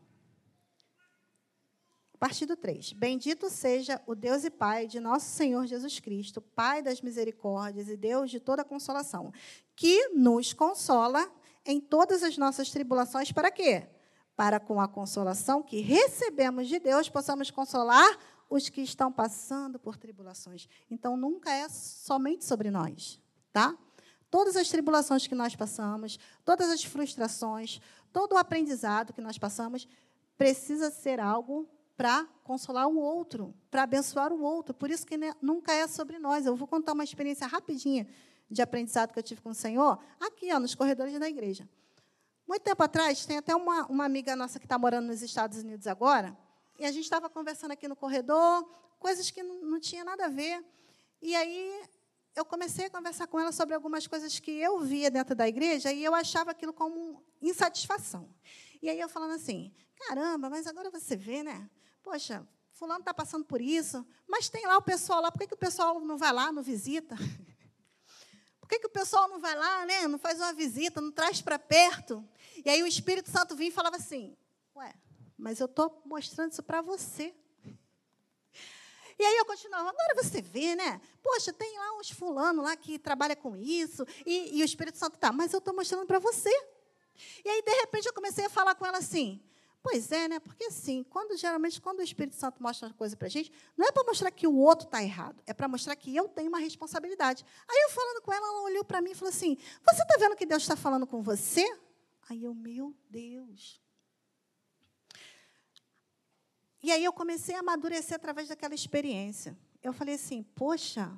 Partido 2.19 2.57
3. 2.57 2.93
Bendito 2.93 3.51
seja 3.51 4.01
o 4.07 4.15
Deus 4.15 4.45
e 4.45 4.51
Pai 4.51 4.87
de 4.87 5.01
nosso 5.01 5.27
Senhor 5.27 5.67
Jesus 5.67 6.01
Cristo, 6.01 6.41
Pai 6.41 6.81
das 6.81 7.03
misericórdias 7.03 7.89
e 7.89 7.97
Deus 7.97 8.31
de 8.31 8.41
toda 8.41 8.65
consolação, 8.65 9.33
que 9.77 10.09
nos 10.11 10.53
consola 10.53 11.31
em 11.65 11.81
todas 11.81 12.23
as 12.23 12.37
nossas 12.37 12.71
tribulações, 12.71 13.33
para 13.33 13.51
quê? 13.51 13.87
Para 14.37 14.61
com 14.61 14.81
a 14.81 14.89
consolação 14.89 15.63
que 15.63 15.81
recebemos 15.81 16.69
de 16.69 16.79
Deus, 16.79 17.09
possamos 17.09 17.51
consolar 17.51 18.19
os 18.51 18.69
que 18.69 18.83
estão 18.83 19.11
passando 19.11 19.79
por 19.79 19.97
tribulações. 19.97 20.69
Então, 20.91 21.17
nunca 21.17 21.51
é 21.51 21.69
somente 21.69 22.45
sobre 22.45 22.71
nós, 22.71 23.21
tá? 23.53 23.77
Todas 24.31 24.57
as 24.57 24.69
tribulações 24.69 25.27
que 25.27 25.35
nós 25.35 25.55
passamos, 25.55 26.19
todas 26.45 26.69
as 26.69 26.85
frustrações, 26.85 27.81
todo 28.13 28.33
o 28.33 28.37
aprendizado 28.37 29.13
que 29.13 29.21
nós 29.21 29.39
passamos, 29.39 29.89
precisa 30.37 30.91
ser 30.91 31.21
algo 31.21 31.69
para 31.97 32.25
consolar 32.43 32.89
o 32.89 32.97
outro, 32.97 33.55
para 33.71 33.85
abençoar 33.85 34.33
o 34.33 34.43
outro. 34.43 34.75
Por 34.75 34.91
isso 34.91 35.07
que 35.07 35.17
nunca 35.41 35.73
é 35.73 35.87
sobre 35.87 36.19
nós. 36.19 36.45
Eu 36.45 36.57
vou 36.57 36.67
contar 36.67 36.93
uma 36.93 37.05
experiência 37.05 37.47
rapidinha 37.47 38.09
de 38.51 38.63
aprendizado 38.63 39.13
que 39.13 39.19
eu 39.19 39.23
tive 39.23 39.41
com 39.41 39.51
o 39.51 39.55
Senhor, 39.55 39.99
aqui, 40.21 40.53
ó, 40.53 40.59
nos 40.59 40.75
corredores 40.75 41.19
da 41.19 41.29
igreja. 41.29 41.69
Muito 42.47 42.63
tempo 42.63 42.83
atrás, 42.83 43.25
tem 43.25 43.39
até 43.39 43.55
uma, 43.57 43.87
uma 43.87 44.05
amiga 44.05 44.37
nossa 44.37 44.59
que 44.59 44.67
está 44.67 44.79
morando 44.79 45.07
nos 45.07 45.23
Estados 45.23 45.59
Unidos 45.59 45.87
agora, 45.87 46.37
e 46.79 46.85
a 46.85 46.93
gente 46.93 47.05
estava 47.05 47.29
conversando 47.31 47.73
aqui 47.73 47.89
no 47.89 47.97
corredor, 47.97 48.69
coisas 48.99 49.31
que 49.31 49.43
não, 49.43 49.79
tinha 49.79 50.05
nada 50.05 50.27
a 50.27 50.29
ver. 50.29 50.65
E 51.23 51.35
aí 51.35 51.83
eu 52.35 52.45
comecei 52.45 52.87
a 52.87 52.91
conversar 52.91 53.27
com 53.27 53.39
ela 53.39 53.53
sobre 53.53 53.75
algumas 53.75 54.07
coisas 54.07 54.39
que 54.41 54.51
eu 54.51 54.81
via 54.81 55.11
dentro 55.11 55.35
da 55.35 55.47
igreja 55.47 55.93
e 55.93 56.03
eu 56.03 56.15
achava 56.15 56.51
aquilo 56.51 56.73
como 56.73 57.23
insatisfação. 57.41 58.29
E 58.83 58.89
aí 58.89 58.99
eu 58.99 59.09
falando 59.09 59.35
assim, 59.35 59.73
caramba, 60.09 60.51
mas 60.51 60.67
agora 60.67 60.91
você 60.91 61.17
vê, 61.17 61.43
né? 61.43 61.71
Poxa, 62.03 62.47
fulano 62.73 63.01
está 63.01 63.15
passando 63.15 63.45
por 63.45 63.61
isso, 63.61 64.05
mas 64.27 64.49
tem 64.49 64.67
lá 64.67 64.77
o 64.79 64.83
pessoal 64.83 65.21
lá, 65.23 65.31
por 65.31 65.39
que, 65.39 65.47
que 65.47 65.55
o 65.55 65.59
pessoal 65.59 66.01
não 66.01 66.19
vai 66.19 66.33
lá, 66.33 66.51
não 66.51 66.63
visita? 66.63 67.15
Por 68.65 68.69
que, 68.71 68.79
que 68.79 68.87
o 68.87 68.91
pessoal 68.91 69.29
não 69.29 69.39
vai 69.39 69.55
lá, 69.55 69.85
né? 69.85 70.09
não 70.09 70.19
faz 70.19 70.39
uma 70.39 70.55
visita, 70.55 70.99
não 70.99 71.13
traz 71.13 71.43
para 71.43 71.59
perto? 71.59 72.27
E 72.65 72.71
aí 72.71 72.83
o 72.83 72.87
Espírito 72.87 73.31
Santo 73.31 73.55
vinha 73.55 73.69
e 73.69 73.73
falava 73.73 73.97
assim: 73.97 74.35
Ué, 74.75 74.95
mas 75.37 75.61
eu 75.61 75.67
estou 75.67 76.01
mostrando 76.07 76.53
isso 76.53 76.63
para 76.63 76.81
você. 76.81 77.35
E 79.19 79.23
aí 79.23 79.37
eu 79.37 79.45
continuava, 79.45 79.91
agora 79.91 80.15
você 80.15 80.41
vê, 80.41 80.75
né? 80.75 80.99
Poxa, 81.23 81.53
tem 81.53 81.79
lá 81.79 81.99
uns 81.99 82.11
fulano 82.11 82.63
lá 82.63 82.75
que 82.75 82.99
trabalha 82.99 83.37
com 83.37 83.55
isso, 83.55 84.07
e, 84.25 84.59
e 84.59 84.63
o 84.63 84.65
Espírito 84.65 84.97
Santo 84.97 85.19
tá, 85.19 85.31
mas 85.31 85.53
eu 85.53 85.59
estou 85.59 85.75
mostrando 85.75 86.07
para 86.07 86.19
você. 86.19 86.51
E 87.45 87.49
aí, 87.49 87.61
de 87.61 87.71
repente, 87.71 88.07
eu 88.07 88.15
comecei 88.15 88.47
a 88.47 88.51
falar 88.51 88.75
com 88.77 88.87
ela 88.87 88.97
assim: 88.97 89.43
Pois 89.85 90.11
é, 90.11 90.29
né? 90.29 90.41
Porque 90.41 90.65
assim, 90.65 91.05
quando 91.05 91.37
geralmente 91.37 91.79
quando 91.79 91.99
o 91.99 92.03
Espírito 92.03 92.37
Santo 92.37 92.63
mostra 92.63 92.89
uma 92.89 92.95
coisa 92.95 93.15
para 93.15 93.27
a 93.27 93.31
gente, 93.31 93.53
não 93.77 93.87
é 93.87 93.93
para 93.93 94.03
mostrar 94.03 94.31
que 94.31 94.47
o 94.47 94.57
outro 94.57 94.87
está 94.87 95.03
errado, 95.03 95.43
é 95.47 95.53
para 95.53 95.69
mostrar 95.69 95.95
que 95.95 96.17
eu 96.17 96.27
tenho 96.27 96.49
uma 96.49 96.59
responsabilidade. 96.59 97.45
Aí 97.69 97.83
eu 97.83 97.91
falando 97.91 98.23
com 98.23 98.33
ela, 98.33 98.47
ela 98.47 98.63
olhou 98.63 98.83
para 98.83 99.03
mim 99.03 99.11
e 99.11 99.15
falou 99.15 99.29
assim: 99.29 99.59
Você 99.85 100.03
está 100.03 100.17
vendo 100.19 100.37
que 100.37 100.47
Deus 100.47 100.63
está 100.63 100.75
falando 100.75 101.07
com 101.07 101.23
você? 101.23 101.63
Aí 102.31 102.45
eu, 102.45 102.55
meu 102.55 102.97
Deus. 103.11 103.79
E 106.83 106.91
aí 106.91 107.05
eu 107.05 107.13
comecei 107.13 107.55
a 107.55 107.59
amadurecer 107.61 108.17
através 108.17 108.49
daquela 108.49 108.75
experiência. 108.75 109.55
Eu 109.83 109.93
falei 109.93 110.15
assim: 110.15 110.45
Poxa, 110.55 111.15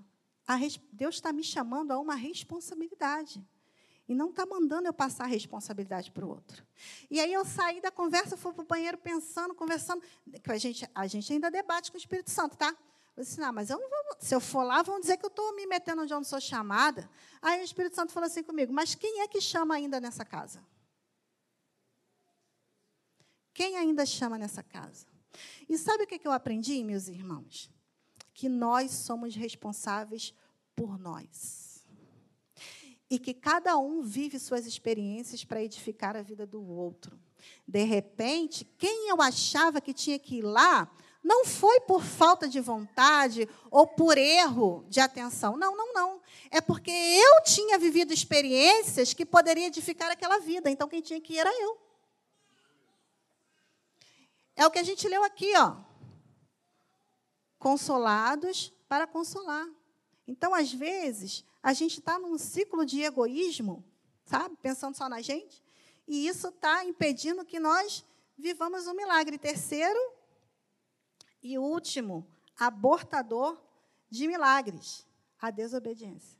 Deus 0.92 1.14
está 1.14 1.32
me 1.32 1.44
chamando 1.44 1.92
a 1.92 2.00
uma 2.00 2.16
responsabilidade. 2.16 3.46
E 4.08 4.14
não 4.14 4.30
está 4.30 4.46
mandando 4.46 4.86
eu 4.86 4.92
passar 4.92 5.24
a 5.24 5.26
responsabilidade 5.26 6.12
para 6.12 6.24
o 6.24 6.28
outro. 6.28 6.64
E 7.10 7.18
aí 7.18 7.32
eu 7.32 7.44
saí 7.44 7.80
da 7.80 7.90
conversa, 7.90 8.36
fui 8.36 8.52
para 8.52 8.62
o 8.62 8.66
banheiro 8.66 8.96
pensando, 8.96 9.54
conversando. 9.54 10.02
A, 10.46 10.58
gente, 10.58 10.88
a 10.94 11.06
gente 11.08 11.32
ainda 11.32 11.50
debate 11.50 11.90
com 11.90 11.96
o 11.96 12.00
Espírito 12.00 12.30
Santo, 12.30 12.56
tá? 12.56 12.76
Eu 13.16 13.24
disse, 13.24 13.40
não, 13.40 13.52
mas 13.52 13.70
eu 13.70 13.80
não 13.80 13.88
vou, 13.88 14.16
se 14.20 14.34
eu 14.34 14.40
for 14.40 14.62
lá, 14.62 14.82
vão 14.82 15.00
dizer 15.00 15.16
que 15.16 15.24
eu 15.24 15.28
estou 15.30 15.56
me 15.56 15.66
metendo 15.66 16.02
onde 16.02 16.12
eu 16.12 16.18
não 16.18 16.24
sou 16.24 16.40
chamada. 16.40 17.10
Aí 17.42 17.60
o 17.60 17.64
Espírito 17.64 17.96
Santo 17.96 18.12
falou 18.12 18.26
assim 18.26 18.42
comigo, 18.42 18.72
mas 18.72 18.94
quem 18.94 19.22
é 19.22 19.28
que 19.28 19.40
chama 19.40 19.74
ainda 19.74 19.98
nessa 19.98 20.24
casa? 20.24 20.64
Quem 23.52 23.76
ainda 23.76 24.06
chama 24.06 24.38
nessa 24.38 24.62
casa? 24.62 25.06
E 25.68 25.76
sabe 25.76 26.04
o 26.04 26.06
que 26.06 26.20
eu 26.22 26.32
aprendi, 26.32 26.84
meus 26.84 27.08
irmãos? 27.08 27.70
Que 28.34 28.48
nós 28.48 28.92
somos 28.92 29.34
responsáveis 29.34 30.32
por 30.76 30.98
nós 30.98 31.65
e 33.08 33.18
que 33.18 33.32
cada 33.32 33.76
um 33.78 34.02
vive 34.02 34.38
suas 34.38 34.66
experiências 34.66 35.44
para 35.44 35.62
edificar 35.62 36.16
a 36.16 36.22
vida 36.22 36.46
do 36.46 36.62
outro. 36.62 37.18
De 37.66 37.84
repente, 37.84 38.64
quem 38.76 39.08
eu 39.08 39.20
achava 39.22 39.80
que 39.80 39.92
tinha 39.92 40.18
que 40.18 40.38
ir 40.38 40.42
lá, 40.42 40.90
não 41.22 41.44
foi 41.44 41.80
por 41.80 42.02
falta 42.02 42.48
de 42.48 42.60
vontade 42.60 43.48
ou 43.70 43.86
por 43.86 44.16
erro 44.16 44.84
de 44.88 45.00
atenção. 45.00 45.56
Não, 45.56 45.76
não, 45.76 45.92
não. 45.92 46.20
É 46.50 46.60
porque 46.60 46.90
eu 46.90 47.42
tinha 47.42 47.78
vivido 47.78 48.12
experiências 48.12 49.12
que 49.12 49.26
poderiam 49.26 49.66
edificar 49.66 50.10
aquela 50.10 50.38
vida. 50.38 50.70
Então, 50.70 50.88
quem 50.88 51.00
tinha 51.00 51.20
que 51.20 51.34
ir 51.34 51.38
era 51.38 51.62
eu. 51.62 51.78
É 54.54 54.66
o 54.66 54.70
que 54.70 54.78
a 54.78 54.84
gente 54.84 55.08
leu 55.08 55.22
aqui, 55.24 55.52
ó. 55.56 55.76
Consolados 57.58 58.72
para 58.88 59.06
consolar. 59.06 59.66
Então, 60.28 60.54
às 60.54 60.72
vezes, 60.72 61.44
a 61.66 61.72
gente 61.72 61.98
está 61.98 62.16
num 62.16 62.38
ciclo 62.38 62.86
de 62.86 63.02
egoísmo, 63.02 63.84
sabe? 64.24 64.56
Pensando 64.62 64.96
só 64.96 65.08
na 65.08 65.20
gente. 65.20 65.64
E 66.06 66.28
isso 66.28 66.46
está 66.46 66.84
impedindo 66.84 67.44
que 67.44 67.58
nós 67.58 68.04
vivamos 68.38 68.86
um 68.86 68.94
milagre. 68.94 69.36
Terceiro 69.36 69.98
E 71.42 71.58
último, 71.58 72.24
abortador 72.56 73.60
de 74.08 74.28
milagres, 74.28 75.04
a 75.40 75.50
desobediência. 75.50 76.38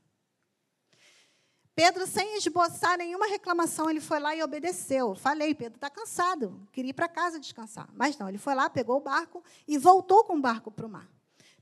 Pedro, 1.75 2.06
sem 2.06 2.37
esboçar 2.37 2.97
nenhuma 2.97 3.26
reclamação, 3.26 3.90
ele 3.90 4.00
foi 4.00 4.21
lá 4.21 4.33
e 4.33 4.45
obedeceu. 4.45 5.16
Falei, 5.16 5.56
Pedro 5.56 5.75
está 5.75 5.90
cansado, 5.90 6.68
queria 6.71 6.90
ir 6.90 6.95
para 6.95 7.09
casa 7.09 7.40
descansar. 7.40 7.88
Mas 7.95 8.16
não, 8.16 8.28
ele 8.28 8.38
foi 8.38 8.54
lá, 8.54 8.71
pegou 8.71 8.99
o 8.99 9.00
barco 9.00 9.42
e 9.66 9.76
voltou 9.76 10.23
com 10.23 10.37
o 10.37 10.40
barco 10.40 10.71
para 10.71 10.87
o 10.87 10.88
mar. 10.88 11.15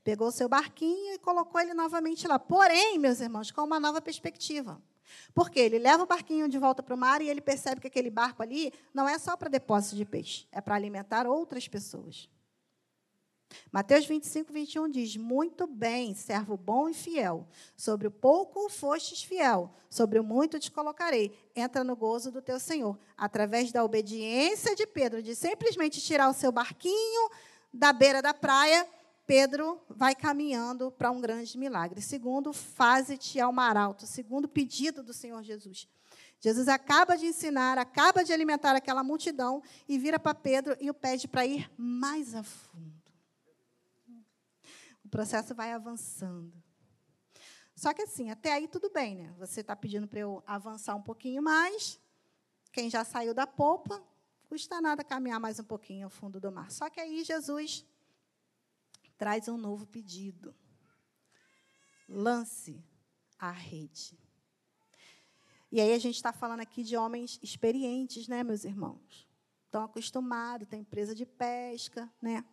Pegou 0.04 0.30
seu 0.30 0.48
barquinho 0.48 1.14
e 1.14 1.18
colocou 1.18 1.60
ele 1.60 1.74
novamente 1.74 2.28
lá. 2.28 2.38
Porém, 2.38 2.98
meus 2.98 3.20
irmãos, 3.20 3.50
com 3.50 3.62
uma 3.62 3.80
nova 3.80 4.02
perspectiva. 4.02 4.80
Porque 5.34 5.58
ele 5.58 5.78
leva 5.78 6.02
o 6.02 6.06
barquinho 6.06 6.48
de 6.48 6.58
volta 6.58 6.82
para 6.82 6.94
o 6.94 6.98
mar 6.98 7.22
e 7.22 7.28
ele 7.28 7.40
percebe 7.40 7.80
que 7.80 7.86
aquele 7.86 8.10
barco 8.10 8.42
ali 8.42 8.72
não 8.92 9.08
é 9.08 9.18
só 9.18 9.36
para 9.36 9.48
depósito 9.48 9.96
de 9.96 10.04
peixe, 10.04 10.46
é 10.52 10.60
para 10.60 10.74
alimentar 10.74 11.26
outras 11.26 11.66
pessoas. 11.66 12.28
Mateus 13.70 14.06
25, 14.06 14.52
21 14.52 14.88
diz: 14.88 15.16
Muito 15.16 15.66
bem, 15.66 16.14
servo 16.14 16.56
bom 16.56 16.88
e 16.88 16.94
fiel. 16.94 17.46
Sobre 17.76 18.08
o 18.08 18.10
pouco 18.10 18.68
fostes 18.68 19.22
fiel, 19.22 19.72
sobre 19.88 20.18
o 20.18 20.24
muito 20.24 20.58
te 20.58 20.70
colocarei. 20.70 21.36
Entra 21.54 21.84
no 21.84 21.96
gozo 21.96 22.30
do 22.30 22.42
teu 22.42 22.58
Senhor. 22.58 22.98
Através 23.16 23.70
da 23.70 23.84
obediência 23.84 24.74
de 24.74 24.86
Pedro, 24.86 25.22
de 25.22 25.34
simplesmente 25.34 26.00
tirar 26.00 26.28
o 26.28 26.34
seu 26.34 26.50
barquinho 26.50 27.30
da 27.72 27.92
beira 27.92 28.20
da 28.20 28.34
praia, 28.34 28.86
Pedro 29.26 29.80
vai 29.88 30.14
caminhando 30.14 30.90
para 30.90 31.10
um 31.10 31.20
grande 31.20 31.56
milagre. 31.56 32.02
Segundo, 32.02 32.52
faze-te 32.52 33.40
ao 33.40 33.52
mar 33.52 33.76
alto. 33.76 34.06
Segundo 34.06 34.46
pedido 34.46 35.02
do 35.02 35.14
Senhor 35.14 35.42
Jesus. 35.42 35.88
Jesus 36.40 36.68
acaba 36.68 37.16
de 37.16 37.26
ensinar, 37.26 37.78
acaba 37.78 38.22
de 38.22 38.32
alimentar 38.32 38.76
aquela 38.76 39.02
multidão 39.02 39.62
e 39.88 39.98
vira 39.98 40.18
para 40.18 40.34
Pedro 40.34 40.76
e 40.78 40.90
o 40.90 40.94
pede 40.94 41.26
para 41.26 41.46
ir 41.46 41.70
mais 41.76 42.34
a 42.34 42.42
fundo. 42.42 43.02
O 45.02 45.08
processo 45.08 45.54
vai 45.54 45.72
avançando. 45.72 46.52
Só 47.74 47.94
que 47.94 48.02
assim, 48.02 48.30
até 48.30 48.52
aí 48.52 48.68
tudo 48.68 48.90
bem, 48.90 49.16
né? 49.16 49.34
Você 49.38 49.62
está 49.62 49.74
pedindo 49.74 50.06
para 50.06 50.20
eu 50.20 50.42
avançar 50.46 50.94
um 50.94 51.02
pouquinho 51.02 51.42
mais. 51.42 51.98
Quem 52.70 52.90
já 52.90 53.04
saiu 53.04 53.32
da 53.32 53.46
polpa, 53.46 54.02
custa 54.46 54.80
nada 54.80 55.02
caminhar 55.02 55.40
mais 55.40 55.58
um 55.58 55.64
pouquinho 55.64 56.06
ao 56.06 56.10
fundo 56.10 56.38
do 56.38 56.52
mar. 56.52 56.70
Só 56.70 56.90
que 56.90 57.00
aí 57.00 57.24
Jesus 57.24 57.86
traz 59.16 59.48
um 59.48 59.56
novo 59.56 59.86
pedido. 59.86 60.54
Lance 62.08 62.84
a 63.38 63.50
rede. 63.50 64.18
E 65.70 65.80
aí 65.80 65.92
a 65.92 65.98
gente 65.98 66.16
está 66.16 66.32
falando 66.32 66.60
aqui 66.60 66.82
de 66.82 66.96
homens 66.96 67.38
experientes, 67.42 68.28
né, 68.28 68.44
meus 68.44 68.64
irmãos? 68.64 69.28
Estão 69.66 69.82
acostumados, 69.82 70.68
tem 70.68 70.80
empresa 70.80 71.14
de 71.14 71.26
pesca, 71.26 72.08
né? 72.22 72.44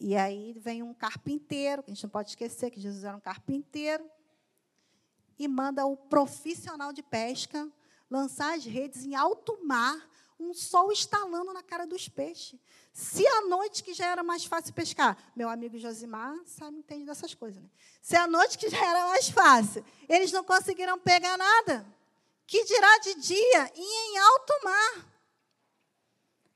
E 0.00 0.16
aí 0.16 0.52
vem 0.58 0.82
um 0.82 0.94
carpinteiro, 0.94 1.82
que 1.82 1.90
a 1.90 1.94
gente 1.94 2.02
não 2.02 2.10
pode 2.10 2.30
esquecer 2.30 2.70
que 2.70 2.80
Jesus 2.80 3.04
era 3.04 3.16
um 3.16 3.20
carpinteiro, 3.20 4.04
e 5.38 5.46
manda 5.46 5.86
o 5.86 5.96
profissional 5.96 6.92
de 6.92 7.02
pesca 7.02 7.70
lançar 8.10 8.56
as 8.56 8.64
redes 8.64 9.04
em 9.04 9.14
alto 9.14 9.64
mar 9.64 10.08
um 10.38 10.54
sol 10.54 10.92
estalando 10.92 11.52
na 11.52 11.62
cara 11.62 11.86
dos 11.86 12.08
peixes. 12.08 12.58
Se 12.92 13.26
à 13.26 13.42
noite, 13.42 13.82
que 13.82 13.92
já 13.92 14.06
era 14.06 14.22
mais 14.22 14.44
fácil 14.44 14.72
pescar, 14.72 15.16
meu 15.34 15.48
amigo 15.48 15.78
Josimar 15.78 16.34
sabe, 16.46 16.78
entende 16.78 17.04
dessas 17.04 17.34
coisas, 17.34 17.62
né? 17.62 17.68
Se 18.00 18.16
à 18.16 18.26
noite, 18.26 18.56
que 18.56 18.68
já 18.68 18.84
era 18.84 19.06
mais 19.08 19.28
fácil, 19.28 19.84
eles 20.08 20.32
não 20.32 20.44
conseguiram 20.44 20.98
pegar 20.98 21.36
nada, 21.36 21.86
que 22.46 22.64
dirá 22.64 22.98
de 22.98 23.14
dia 23.16 23.72
e 23.74 24.10
em 24.10 24.18
alto 24.18 24.52
mar. 24.64 25.06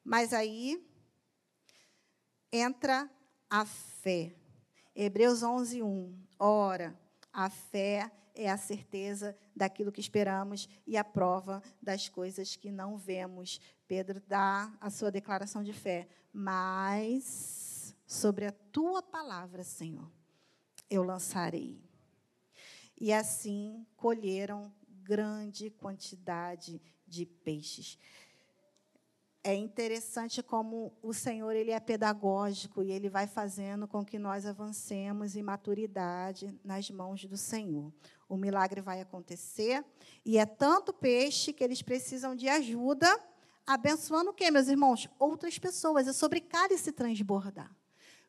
Mas 0.05 0.33
aí 0.33 0.85
entra 2.51 3.11
a 3.49 3.65
fé. 3.65 4.35
Hebreus 4.95 5.43
11, 5.43 5.83
1. 5.83 6.27
Ora, 6.39 6.99
a 7.33 7.49
fé 7.49 8.11
é 8.35 8.51
a 8.51 8.57
certeza 8.57 9.37
daquilo 9.55 9.93
que 9.93 10.01
esperamos 10.01 10.69
e 10.87 10.97
a 10.97 11.05
prova 11.05 11.63
das 11.81 12.09
coisas 12.09 12.57
que 12.57 12.71
não 12.71 12.97
vemos. 12.97 13.61
Pedro 13.87 14.21
dá 14.27 14.73
a 14.81 14.91
sua 14.91 15.11
declaração 15.11 15.63
de 15.63 15.73
fé. 15.73 16.09
Mas 16.33 17.95
sobre 18.07 18.47
a 18.47 18.53
tua 18.53 19.03
palavra, 19.03 19.63
Senhor, 19.63 20.11
eu 20.89 21.03
lançarei. 21.03 21.81
E 22.99 23.13
assim 23.13 23.87
colheram 23.97 24.73
grande 25.05 25.71
quantidade 25.71 26.81
de 27.07 27.27
peixes 27.27 27.99
é 29.45 29.55
interessante 29.55 30.43
como 30.43 30.93
o 31.03 31.13
Senhor 31.13 31.51
ele 31.53 31.73
é 31.73 31.81
pedagógico 31.81 32.83
e 32.83 32.93
ele 32.93 33.09
vai 33.09 33.27
fazendo 33.27 33.89
com 33.89 34.05
que 34.05 34.19
nós 34.19 34.47
avancemos 34.47 35.35
em 35.35 35.43
maturidade 35.43 36.55
nas 36.65 36.89
mãos 36.91 37.25
do 37.25 37.37
Senhor. 37.37 37.93
O 38.33 38.37
milagre 38.39 38.81
vai 38.81 38.99
acontecer 38.99 39.85
e 40.25 40.39
é 40.39 40.47
tanto 40.47 40.91
peixe 40.91 41.53
que 41.53 41.63
eles 41.63 41.83
precisam 41.83 42.35
de 42.35 42.49
ajuda, 42.49 43.07
abençoando 43.67 44.31
o 44.31 44.33
quê, 44.33 44.51
meus 44.51 44.69
irmãos? 44.69 45.07
Outras 45.19 45.59
pessoas. 45.59 46.09
É 46.09 46.15
sobre 46.15 46.41
cálice 46.41 46.93
transbordar. 46.93 47.71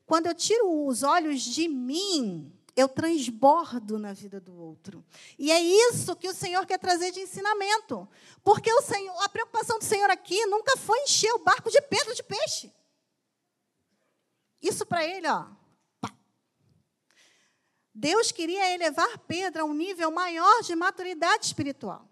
Quando 0.05 0.27
eu 0.27 0.35
tiro 0.35 0.85
os 0.85 1.03
olhos 1.03 1.41
de 1.41 1.69
mim, 1.69 2.51
eu 2.75 2.89
transbordo 2.89 3.97
na 3.97 4.11
vida 4.11 4.41
do 4.41 4.53
outro. 4.53 5.05
E 5.39 5.53
é 5.53 5.61
isso 5.61 6.17
que 6.17 6.27
o 6.27 6.33
Senhor 6.33 6.65
quer 6.65 6.79
trazer 6.79 7.13
de 7.13 7.21
ensinamento. 7.21 8.05
Porque 8.43 8.73
o 8.73 8.81
Senhor, 8.81 9.15
a 9.23 9.29
preocupação 9.29 9.79
do 9.79 9.85
Senhor 9.85 10.09
aqui 10.09 10.45
nunca 10.47 10.75
foi 10.75 10.99
encher 11.03 11.31
o 11.31 11.39
barco 11.45 11.71
de 11.71 11.81
pedra 11.81 12.13
de 12.13 12.23
peixe. 12.23 12.73
Isso 14.61 14.85
para 14.85 15.07
ele, 15.07 15.29
ó. 15.29 15.45
Deus 17.93 18.31
queria 18.31 18.73
elevar 18.73 19.17
Pedro 19.19 19.61
a 19.61 19.65
um 19.65 19.73
nível 19.73 20.11
maior 20.11 20.61
de 20.61 20.75
maturidade 20.75 21.45
espiritual. 21.45 22.07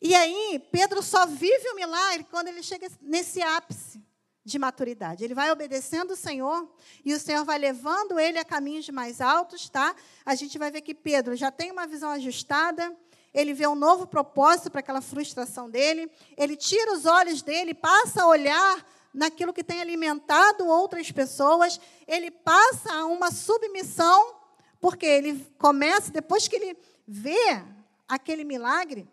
E 0.00 0.14
aí, 0.14 0.62
Pedro 0.70 1.02
só 1.02 1.26
vive 1.26 1.68
o 1.70 1.74
milagre 1.74 2.26
quando 2.30 2.48
ele 2.48 2.62
chega 2.62 2.88
nesse 3.00 3.42
ápice 3.42 4.02
de 4.44 4.58
maturidade. 4.58 5.24
Ele 5.24 5.34
vai 5.34 5.50
obedecendo 5.50 6.12
o 6.12 6.16
Senhor 6.16 6.70
e 7.04 7.12
o 7.12 7.18
Senhor 7.18 7.44
vai 7.44 7.58
levando 7.58 8.18
ele 8.18 8.38
a 8.38 8.44
caminhos 8.44 8.88
mais 8.90 9.20
altos, 9.20 9.68
tá? 9.68 9.94
A 10.24 10.34
gente 10.34 10.56
vai 10.56 10.70
ver 10.70 10.82
que 10.82 10.94
Pedro 10.94 11.34
já 11.34 11.50
tem 11.50 11.72
uma 11.72 11.86
visão 11.86 12.10
ajustada, 12.10 12.96
ele 13.34 13.52
vê 13.52 13.66
um 13.66 13.74
novo 13.74 14.06
propósito 14.06 14.70
para 14.70 14.80
aquela 14.80 15.00
frustração 15.00 15.68
dele, 15.68 16.10
ele 16.36 16.56
tira 16.56 16.92
os 16.92 17.04
olhos 17.04 17.42
dele, 17.42 17.74
passa 17.74 18.22
a 18.22 18.26
olhar 18.26 18.86
naquilo 19.12 19.52
que 19.52 19.64
tem 19.64 19.80
alimentado 19.80 20.66
outras 20.66 21.10
pessoas, 21.10 21.80
ele 22.06 22.30
passa 22.30 22.92
a 22.94 23.06
uma 23.06 23.32
submissão, 23.32 24.36
porque 24.80 25.06
ele 25.06 25.44
começa, 25.58 26.10
depois 26.10 26.48
que 26.48 26.56
ele 26.56 26.78
vê 27.06 27.64
aquele 28.06 28.44
milagre, 28.44 29.08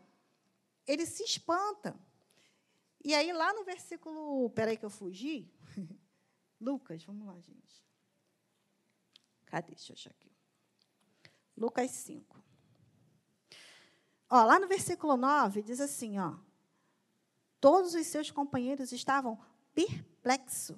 ele 0.85 1.05
se 1.05 1.23
espanta. 1.23 1.97
E 3.03 3.13
aí, 3.13 3.33
lá 3.33 3.53
no 3.53 3.63
versículo. 3.63 4.49
Peraí, 4.51 4.77
que 4.77 4.85
eu 4.85 4.89
fugi. 4.89 5.51
Lucas, 6.59 7.03
vamos 7.03 7.27
lá, 7.27 7.39
gente. 7.39 7.85
Cadê? 9.45 9.73
Deixa 9.75 9.91
eu 9.91 9.95
achar 9.95 10.09
aqui. 10.11 10.31
Lucas 11.55 11.91
5. 11.91 12.41
Ó, 14.29 14.43
lá 14.43 14.59
no 14.59 14.67
versículo 14.67 15.17
9, 15.17 15.61
diz 15.61 15.79
assim: 15.79 16.17
ó, 16.17 16.35
Todos 17.63 17.93
os 17.93 18.07
seus 18.07 18.29
companheiros 18.29 18.91
estavam 18.91 19.39
perplexos. 19.73 20.77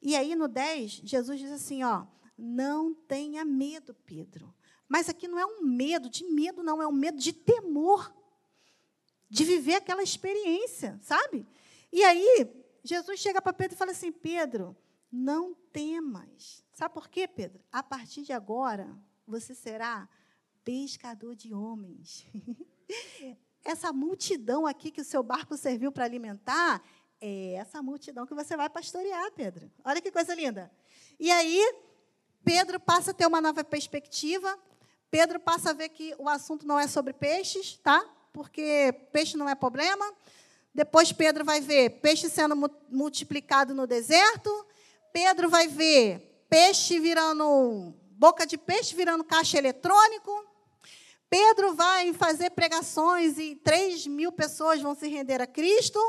E 0.00 0.14
aí, 0.14 0.36
no 0.36 0.46
10, 0.46 1.02
Jesus 1.04 1.40
diz 1.40 1.50
assim: 1.50 1.82
ó, 1.82 2.06
Não 2.44 2.92
tenha 2.92 3.44
medo, 3.44 3.94
Pedro. 4.04 4.52
Mas 4.88 5.08
aqui 5.08 5.28
não 5.28 5.38
é 5.38 5.46
um 5.46 5.62
medo 5.62 6.10
de 6.10 6.24
medo, 6.24 6.60
não, 6.60 6.82
é 6.82 6.88
um 6.88 6.92
medo 6.92 7.18
de 7.18 7.32
temor 7.32 8.12
de 9.30 9.44
viver 9.44 9.76
aquela 9.76 10.02
experiência, 10.02 10.98
sabe? 11.02 11.46
E 11.92 12.02
aí, 12.02 12.50
Jesus 12.82 13.20
chega 13.20 13.40
para 13.40 13.52
Pedro 13.52 13.76
e 13.76 13.78
fala 13.78 13.92
assim: 13.92 14.10
Pedro, 14.10 14.76
não 15.10 15.54
temas. 15.72 16.64
Sabe 16.74 16.92
por 16.92 17.08
quê, 17.08 17.28
Pedro? 17.28 17.62
A 17.70 17.80
partir 17.80 18.22
de 18.22 18.32
agora, 18.32 18.92
você 19.24 19.54
será 19.54 20.08
pescador 20.64 21.36
de 21.36 21.54
homens. 21.54 22.26
Essa 23.64 23.92
multidão 23.92 24.66
aqui 24.66 24.90
que 24.90 25.00
o 25.00 25.04
seu 25.04 25.22
barco 25.22 25.56
serviu 25.56 25.92
para 25.92 26.04
alimentar, 26.04 26.82
é 27.20 27.52
essa 27.52 27.80
multidão 27.80 28.26
que 28.26 28.34
você 28.34 28.56
vai 28.56 28.68
pastorear, 28.68 29.30
Pedro. 29.30 29.70
Olha 29.84 30.00
que 30.00 30.10
coisa 30.10 30.34
linda. 30.34 30.68
E 31.20 31.30
aí, 31.30 31.60
Pedro 32.44 32.80
passa 32.80 33.10
a 33.10 33.14
ter 33.14 33.26
uma 33.26 33.40
nova 33.40 33.62
perspectiva. 33.64 34.58
Pedro 35.10 35.38
passa 35.38 35.70
a 35.70 35.72
ver 35.72 35.90
que 35.90 36.14
o 36.18 36.28
assunto 36.28 36.66
não 36.66 36.78
é 36.78 36.86
sobre 36.86 37.12
peixes, 37.12 37.78
tá? 37.82 38.04
porque 38.32 38.94
peixe 39.12 39.36
não 39.36 39.48
é 39.48 39.54
problema. 39.54 40.04
Depois 40.74 41.12
Pedro 41.12 41.44
vai 41.44 41.60
ver 41.60 42.00
peixe 42.00 42.28
sendo 42.28 42.56
multiplicado 42.88 43.74
no 43.74 43.86
deserto. 43.86 44.66
Pedro 45.12 45.50
vai 45.50 45.68
ver 45.68 46.44
peixe 46.48 46.98
virando 46.98 47.94
boca 48.12 48.46
de 48.46 48.56
peixe 48.56 48.94
virando 48.94 49.22
caixa 49.22 49.58
eletrônico. 49.58 50.46
Pedro 51.28 51.74
vai 51.74 52.12
fazer 52.14 52.50
pregações 52.50 53.38
e 53.38 53.56
3 53.56 54.06
mil 54.06 54.32
pessoas 54.32 54.80
vão 54.80 54.94
se 54.94 55.08
render 55.08 55.40
a 55.40 55.46
Cristo. 55.46 56.00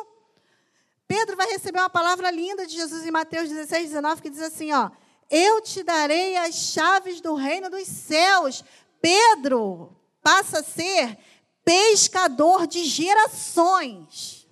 Pedro 1.08 1.36
vai 1.36 1.48
receber 1.48 1.80
uma 1.80 1.90
palavra 1.90 2.32
linda 2.32 2.66
de 2.66 2.74
Jesus 2.74 3.06
em 3.06 3.12
Mateus 3.12 3.50
16, 3.50 3.90
19, 3.90 4.22
que 4.22 4.30
diz 4.30 4.42
assim: 4.42 4.72
ó, 4.72 4.90
Eu 5.30 5.62
te 5.62 5.84
darei 5.84 6.38
as 6.38 6.56
chaves 6.56 7.22
do 7.22 7.34
reino 7.34 7.70
dos 7.70 7.88
céus. 7.88 8.64
Pedro 9.02 9.96
passa 10.22 10.60
a 10.60 10.64
ser 10.64 11.18
pescador 11.64 12.68
de 12.68 12.86
gerações. 12.86 14.44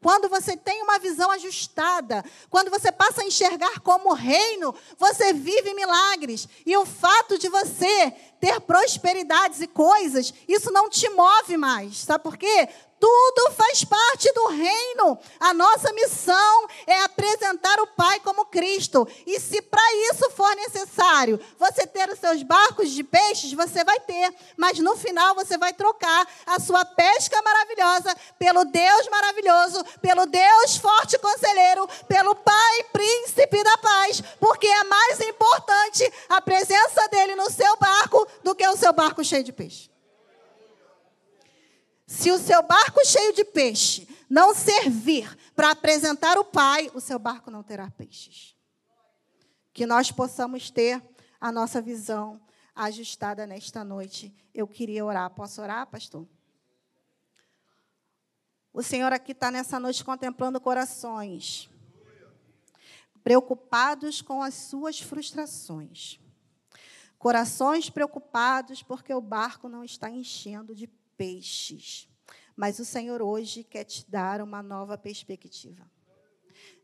Quando 0.00 0.28
você 0.28 0.56
tem 0.56 0.80
uma 0.82 0.98
visão 1.00 1.28
ajustada, 1.32 2.24
quando 2.48 2.70
você 2.70 2.92
passa 2.92 3.22
a 3.22 3.24
enxergar 3.24 3.80
como 3.80 4.14
reino, 4.14 4.72
você 4.96 5.32
vive 5.32 5.74
milagres. 5.74 6.48
E 6.64 6.76
o 6.76 6.86
fato 6.86 7.36
de 7.36 7.48
você 7.48 8.12
ter 8.40 8.60
prosperidades 8.60 9.60
e 9.60 9.66
coisas, 9.66 10.32
isso 10.46 10.70
não 10.70 10.88
te 10.88 11.08
move 11.10 11.56
mais. 11.56 11.98
Sabe 11.98 12.22
por 12.22 12.36
quê? 12.36 12.68
Tudo 13.00 13.52
faz 13.52 13.84
parte 13.84 14.32
do 14.32 14.48
reino. 14.48 15.18
A 15.38 15.54
nossa 15.54 15.92
missão 15.92 16.66
é 16.86 17.02
apresentar 17.02 17.80
o 17.80 17.86
Pai 17.86 18.20
como 18.20 18.46
Cristo. 18.46 19.06
E 19.26 19.38
se 19.38 19.62
para 19.62 19.94
isso 20.10 20.30
for 20.30 20.54
necessário 20.56 21.38
você 21.58 21.86
ter 21.86 22.08
os 22.10 22.18
seus 22.18 22.42
barcos 22.42 22.90
de 22.90 23.04
peixes, 23.04 23.52
você 23.52 23.84
vai 23.84 24.00
ter. 24.00 24.34
Mas 24.56 24.78
no 24.78 24.96
final 24.96 25.34
você 25.34 25.56
vai 25.56 25.72
trocar 25.72 26.26
a 26.46 26.58
sua 26.58 26.84
pesca 26.84 27.40
maravilhosa 27.42 28.16
pelo 28.38 28.64
Deus 28.64 29.08
maravilhoso, 29.08 29.84
pelo 30.00 30.26
Deus 30.26 30.76
forte 30.76 31.18
conselheiro, 31.18 31.88
pelo 32.08 32.34
Pai 32.34 32.82
príncipe 32.92 33.62
da 33.62 33.78
paz. 33.78 34.22
Porque 34.40 34.66
é 34.66 34.84
mais 34.84 35.20
importante 35.20 36.12
a 36.28 36.40
presença 36.40 37.08
dele 37.08 37.34
no 37.34 37.50
seu 37.50 37.76
barco 37.76 38.26
do 38.42 38.54
que 38.54 38.66
o 38.66 38.76
seu 38.76 38.92
barco 38.92 39.24
cheio 39.24 39.44
de 39.44 39.52
peixe. 39.52 39.87
Se 42.28 42.32
o 42.32 42.38
seu 42.38 42.62
barco 42.62 43.02
cheio 43.06 43.32
de 43.32 43.42
peixe 43.42 44.06
não 44.28 44.54
servir 44.54 45.34
para 45.56 45.70
apresentar 45.70 46.36
o 46.36 46.44
Pai, 46.44 46.90
o 46.92 47.00
seu 47.00 47.18
barco 47.18 47.50
não 47.50 47.62
terá 47.62 47.90
peixes. 47.90 48.54
Que 49.72 49.86
nós 49.86 50.12
possamos 50.12 50.68
ter 50.68 51.02
a 51.40 51.50
nossa 51.50 51.80
visão 51.80 52.38
ajustada 52.74 53.46
nesta 53.46 53.82
noite. 53.82 54.30
Eu 54.52 54.68
queria 54.68 55.06
orar. 55.06 55.30
Posso 55.30 55.62
orar, 55.62 55.86
pastor? 55.86 56.28
O 58.74 58.82
Senhor 58.82 59.10
aqui 59.10 59.32
está 59.32 59.50
nessa 59.50 59.80
noite 59.80 60.04
contemplando 60.04 60.60
corações 60.60 61.70
preocupados 63.24 64.20
com 64.20 64.42
as 64.42 64.52
suas 64.52 65.00
frustrações. 65.00 66.20
Corações 67.18 67.88
preocupados 67.88 68.82
porque 68.82 69.14
o 69.14 69.20
barco 69.22 69.66
não 69.66 69.82
está 69.82 70.10
enchendo 70.10 70.74
de 70.74 70.88
peixes. 71.16 72.07
Mas 72.58 72.80
o 72.80 72.84
Senhor 72.84 73.22
hoje 73.22 73.62
quer 73.62 73.84
te 73.84 74.04
dar 74.10 74.40
uma 74.40 74.60
nova 74.64 74.98
perspectiva. 74.98 75.88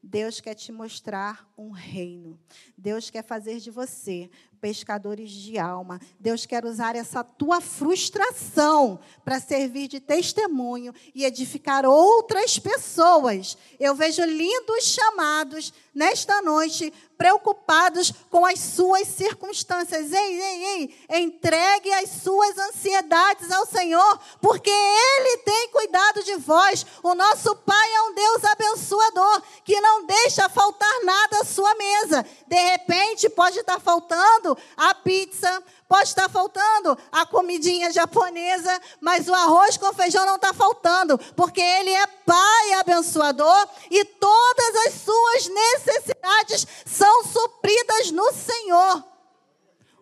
Deus 0.00 0.40
quer 0.40 0.54
te 0.54 0.70
mostrar 0.70 1.52
um 1.58 1.72
reino. 1.72 2.38
Deus 2.78 3.10
quer 3.10 3.24
fazer 3.24 3.58
de 3.58 3.72
você 3.72 4.30
pescadores 4.64 5.30
de 5.30 5.58
alma. 5.58 6.00
Deus 6.18 6.46
quer 6.46 6.64
usar 6.64 6.96
essa 6.96 7.22
tua 7.22 7.60
frustração 7.60 8.98
para 9.22 9.38
servir 9.38 9.88
de 9.88 10.00
testemunho 10.00 10.94
e 11.14 11.26
edificar 11.26 11.84
outras 11.84 12.58
pessoas. 12.58 13.58
Eu 13.78 13.94
vejo 13.94 14.24
lindos 14.24 14.84
chamados 14.84 15.70
nesta 15.94 16.40
noite 16.40 16.90
preocupados 17.16 18.12
com 18.30 18.44
as 18.44 18.58
suas 18.58 19.06
circunstâncias. 19.08 20.12
Ei, 20.12 20.40
ei, 20.40 20.64
ei, 21.08 21.20
entregue 21.20 21.92
as 21.92 22.10
suas 22.10 22.58
ansiedades 22.58 23.50
ao 23.50 23.66
Senhor, 23.66 24.18
porque 24.40 24.70
Ele 24.70 25.38
tem 25.38 25.68
cuidado 25.68 26.24
de 26.24 26.36
vós. 26.36 26.84
O 27.02 27.14
nosso 27.14 27.54
Pai 27.56 27.92
é 27.94 28.02
um 28.02 28.14
Deus 28.14 28.44
abençoador, 28.44 29.42
que 29.64 29.80
não 29.80 30.06
deixa 30.06 30.48
faltar 30.48 31.04
nada 31.04 31.40
à 31.40 31.44
sua 31.44 31.74
mesa. 31.74 32.26
De 32.46 32.56
repente, 32.56 33.28
pode 33.28 33.58
estar 33.58 33.78
faltando 33.78 34.53
a 34.76 34.94
pizza, 34.94 35.62
pode 35.88 36.08
estar 36.08 36.28
faltando 36.28 36.96
a 37.12 37.26
comidinha 37.26 37.92
japonesa, 37.92 38.80
mas 39.00 39.28
o 39.28 39.34
arroz 39.34 39.76
com 39.76 39.92
feijão 39.92 40.24
não 40.26 40.36
está 40.36 40.52
faltando, 40.52 41.18
porque 41.36 41.60
Ele 41.60 41.90
é 41.90 42.06
Pai 42.06 42.72
abençoador 42.74 43.68
e 43.90 44.04
todas 44.04 44.76
as 44.86 44.94
suas 44.94 45.48
necessidades 45.48 46.66
são 46.86 47.24
supridas 47.24 48.10
no 48.10 48.32
Senhor. 48.32 49.04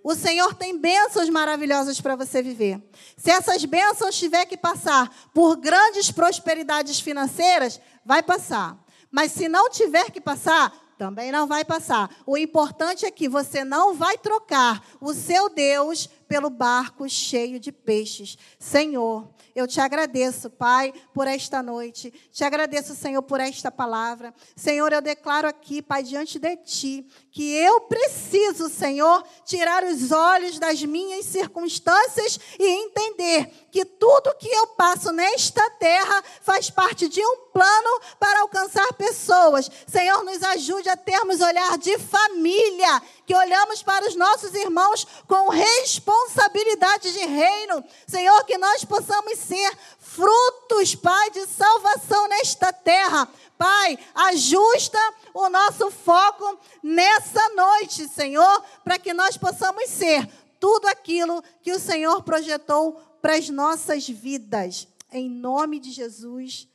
O 0.05 0.15
Senhor 0.15 0.55
tem 0.55 0.77
bênçãos 0.79 1.29
maravilhosas 1.29 2.01
para 2.01 2.17
você 2.17 2.43
viver. 2.43 2.83
Se 3.17 3.31
essas 3.31 3.65
bênçãos 3.65 4.17
tiver 4.17 4.47
que 4.47 4.57
passar 4.57 5.09
por 5.33 5.57
grandes 5.57 6.11
prosperidades 6.11 6.99
financeiras, 6.99 7.81
vai 8.05 8.23
passar. 8.23 8.77
Mas 9.13 9.31
se 9.31 9.49
não 9.49 9.71
tiver 9.71 10.11
que 10.11 10.21
passar, 10.21 10.73
também 11.03 11.33
não 11.33 11.49
vai 11.49 11.65
passar. 11.65 12.09
O 12.25 12.39
importante 12.39 13.05
é 13.05 13.11
que 13.11 13.29
você 13.29 13.65
não 13.65 13.93
vai 13.93 14.17
trocar 14.17 14.87
o 15.01 15.13
seu 15.13 15.49
Deus 15.49 16.09
pelo 16.33 16.49
barco 16.49 17.07
cheio 17.11 17.61
de 17.61 17.71
peixes. 17.71 18.39
Senhor, 18.59 19.29
eu 19.55 19.69
te 19.69 19.83
agradeço, 19.83 20.49
Pai, 20.49 20.91
por 21.13 21.27
esta 21.27 21.63
noite. 21.63 22.11
Te 22.33 22.43
agradeço, 22.43 22.95
Senhor, 22.95 23.21
por 23.21 23.39
esta 23.39 23.71
palavra. 23.71 24.33
Senhor, 24.57 24.91
eu 24.95 25.03
declaro 25.03 25.47
aqui, 25.47 25.83
Pai, 25.83 26.03
diante 26.03 26.39
de 26.39 26.57
ti, 26.57 27.07
que 27.31 27.55
eu 27.55 27.83
preciso, 27.83 28.71
Senhor, 28.71 29.23
tirar 29.45 29.85
os 29.85 30.11
olhos 30.11 30.59
das 30.59 30.83
minhas 30.83 31.27
circunstâncias 31.27 32.41
e 32.59 32.67
entender 32.67 33.69
que 33.71 33.85
tudo 33.85 34.35
que 34.37 34.49
eu 34.49 34.69
passo 34.69 35.13
nesta 35.13 35.69
terra 35.73 36.25
faz 36.41 36.71
parte 36.71 37.11
de 37.11 37.21
um 37.21 37.43
plano 37.53 38.01
para 38.19 38.41
alcançar 38.41 38.91
pessoas. 38.95 39.71
Senhor, 39.87 40.25
nos 40.25 40.43
ajude 40.43 40.89
a 40.89 40.97
termos 40.97 41.43
olhar 41.43 41.77
de 41.77 41.99
família, 41.99 43.03
que 43.33 43.37
olhamos 43.37 43.83
para 43.83 44.07
os 44.07 44.15
nossos 44.15 44.53
irmãos 44.53 45.07
com 45.27 45.49
responsabilidade 45.49 47.15
de 47.15 47.25
reino. 47.25 47.83
Senhor, 48.07 48.45
que 48.45 48.59
nós 48.59 48.85
possamos 48.85 49.39
ser 49.39 49.75
frutos, 49.99 50.95
Pai, 50.95 51.31
de 51.31 51.47
salvação 51.47 52.29
nesta 52.29 52.75
terra. 52.75 53.27
Pai, 53.57 53.99
ajusta 54.15 54.99
o 55.33 55.49
nosso 55.49 55.91
foco 55.91 56.61
nessa 56.83 57.49
noite, 57.55 58.07
Senhor, 58.07 58.63
para 58.85 58.99
que 58.99 59.15
nós 59.15 59.39
possamos 59.39 59.89
ser 59.89 60.29
tudo 60.61 60.87
aquilo 60.89 61.43
que 61.63 61.73
o 61.73 61.81
Senhor 61.81 62.23
projetou 62.23 63.01
para 63.23 63.37
as 63.37 63.49
nossas 63.49 64.07
vidas. 64.07 64.87
Em 65.11 65.31
nome 65.31 65.81
de 65.81 65.91
Jesus. 65.91 66.69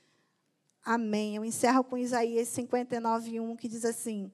Amém. 0.83 1.35
Eu 1.35 1.45
encerro 1.45 1.83
com 1.83 1.99
Isaías 1.99 2.47
59, 2.47 3.41
1, 3.41 3.55
que 3.57 3.67
diz 3.67 3.85
assim: 3.85 4.31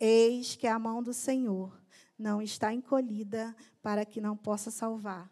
Eis 0.00 0.56
que 0.56 0.66
a 0.66 0.78
mão 0.78 1.02
do 1.02 1.12
Senhor 1.12 1.78
não 2.18 2.40
está 2.40 2.72
encolhida 2.72 3.54
para 3.82 4.04
que 4.04 4.20
não 4.20 4.36
possa 4.36 4.70
salvar, 4.70 5.30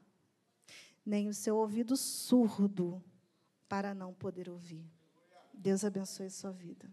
nem 1.05 1.29
o 1.29 1.35
seu 1.35 1.57
ouvido 1.57 1.97
surdo 1.97 3.03
para 3.67 3.95
não 3.95 4.13
poder 4.13 4.51
ouvir. 4.51 4.85
Deus 5.55 5.85
abençoe 5.85 6.27
a 6.27 6.31
sua 6.31 6.53
vida. 6.53 6.89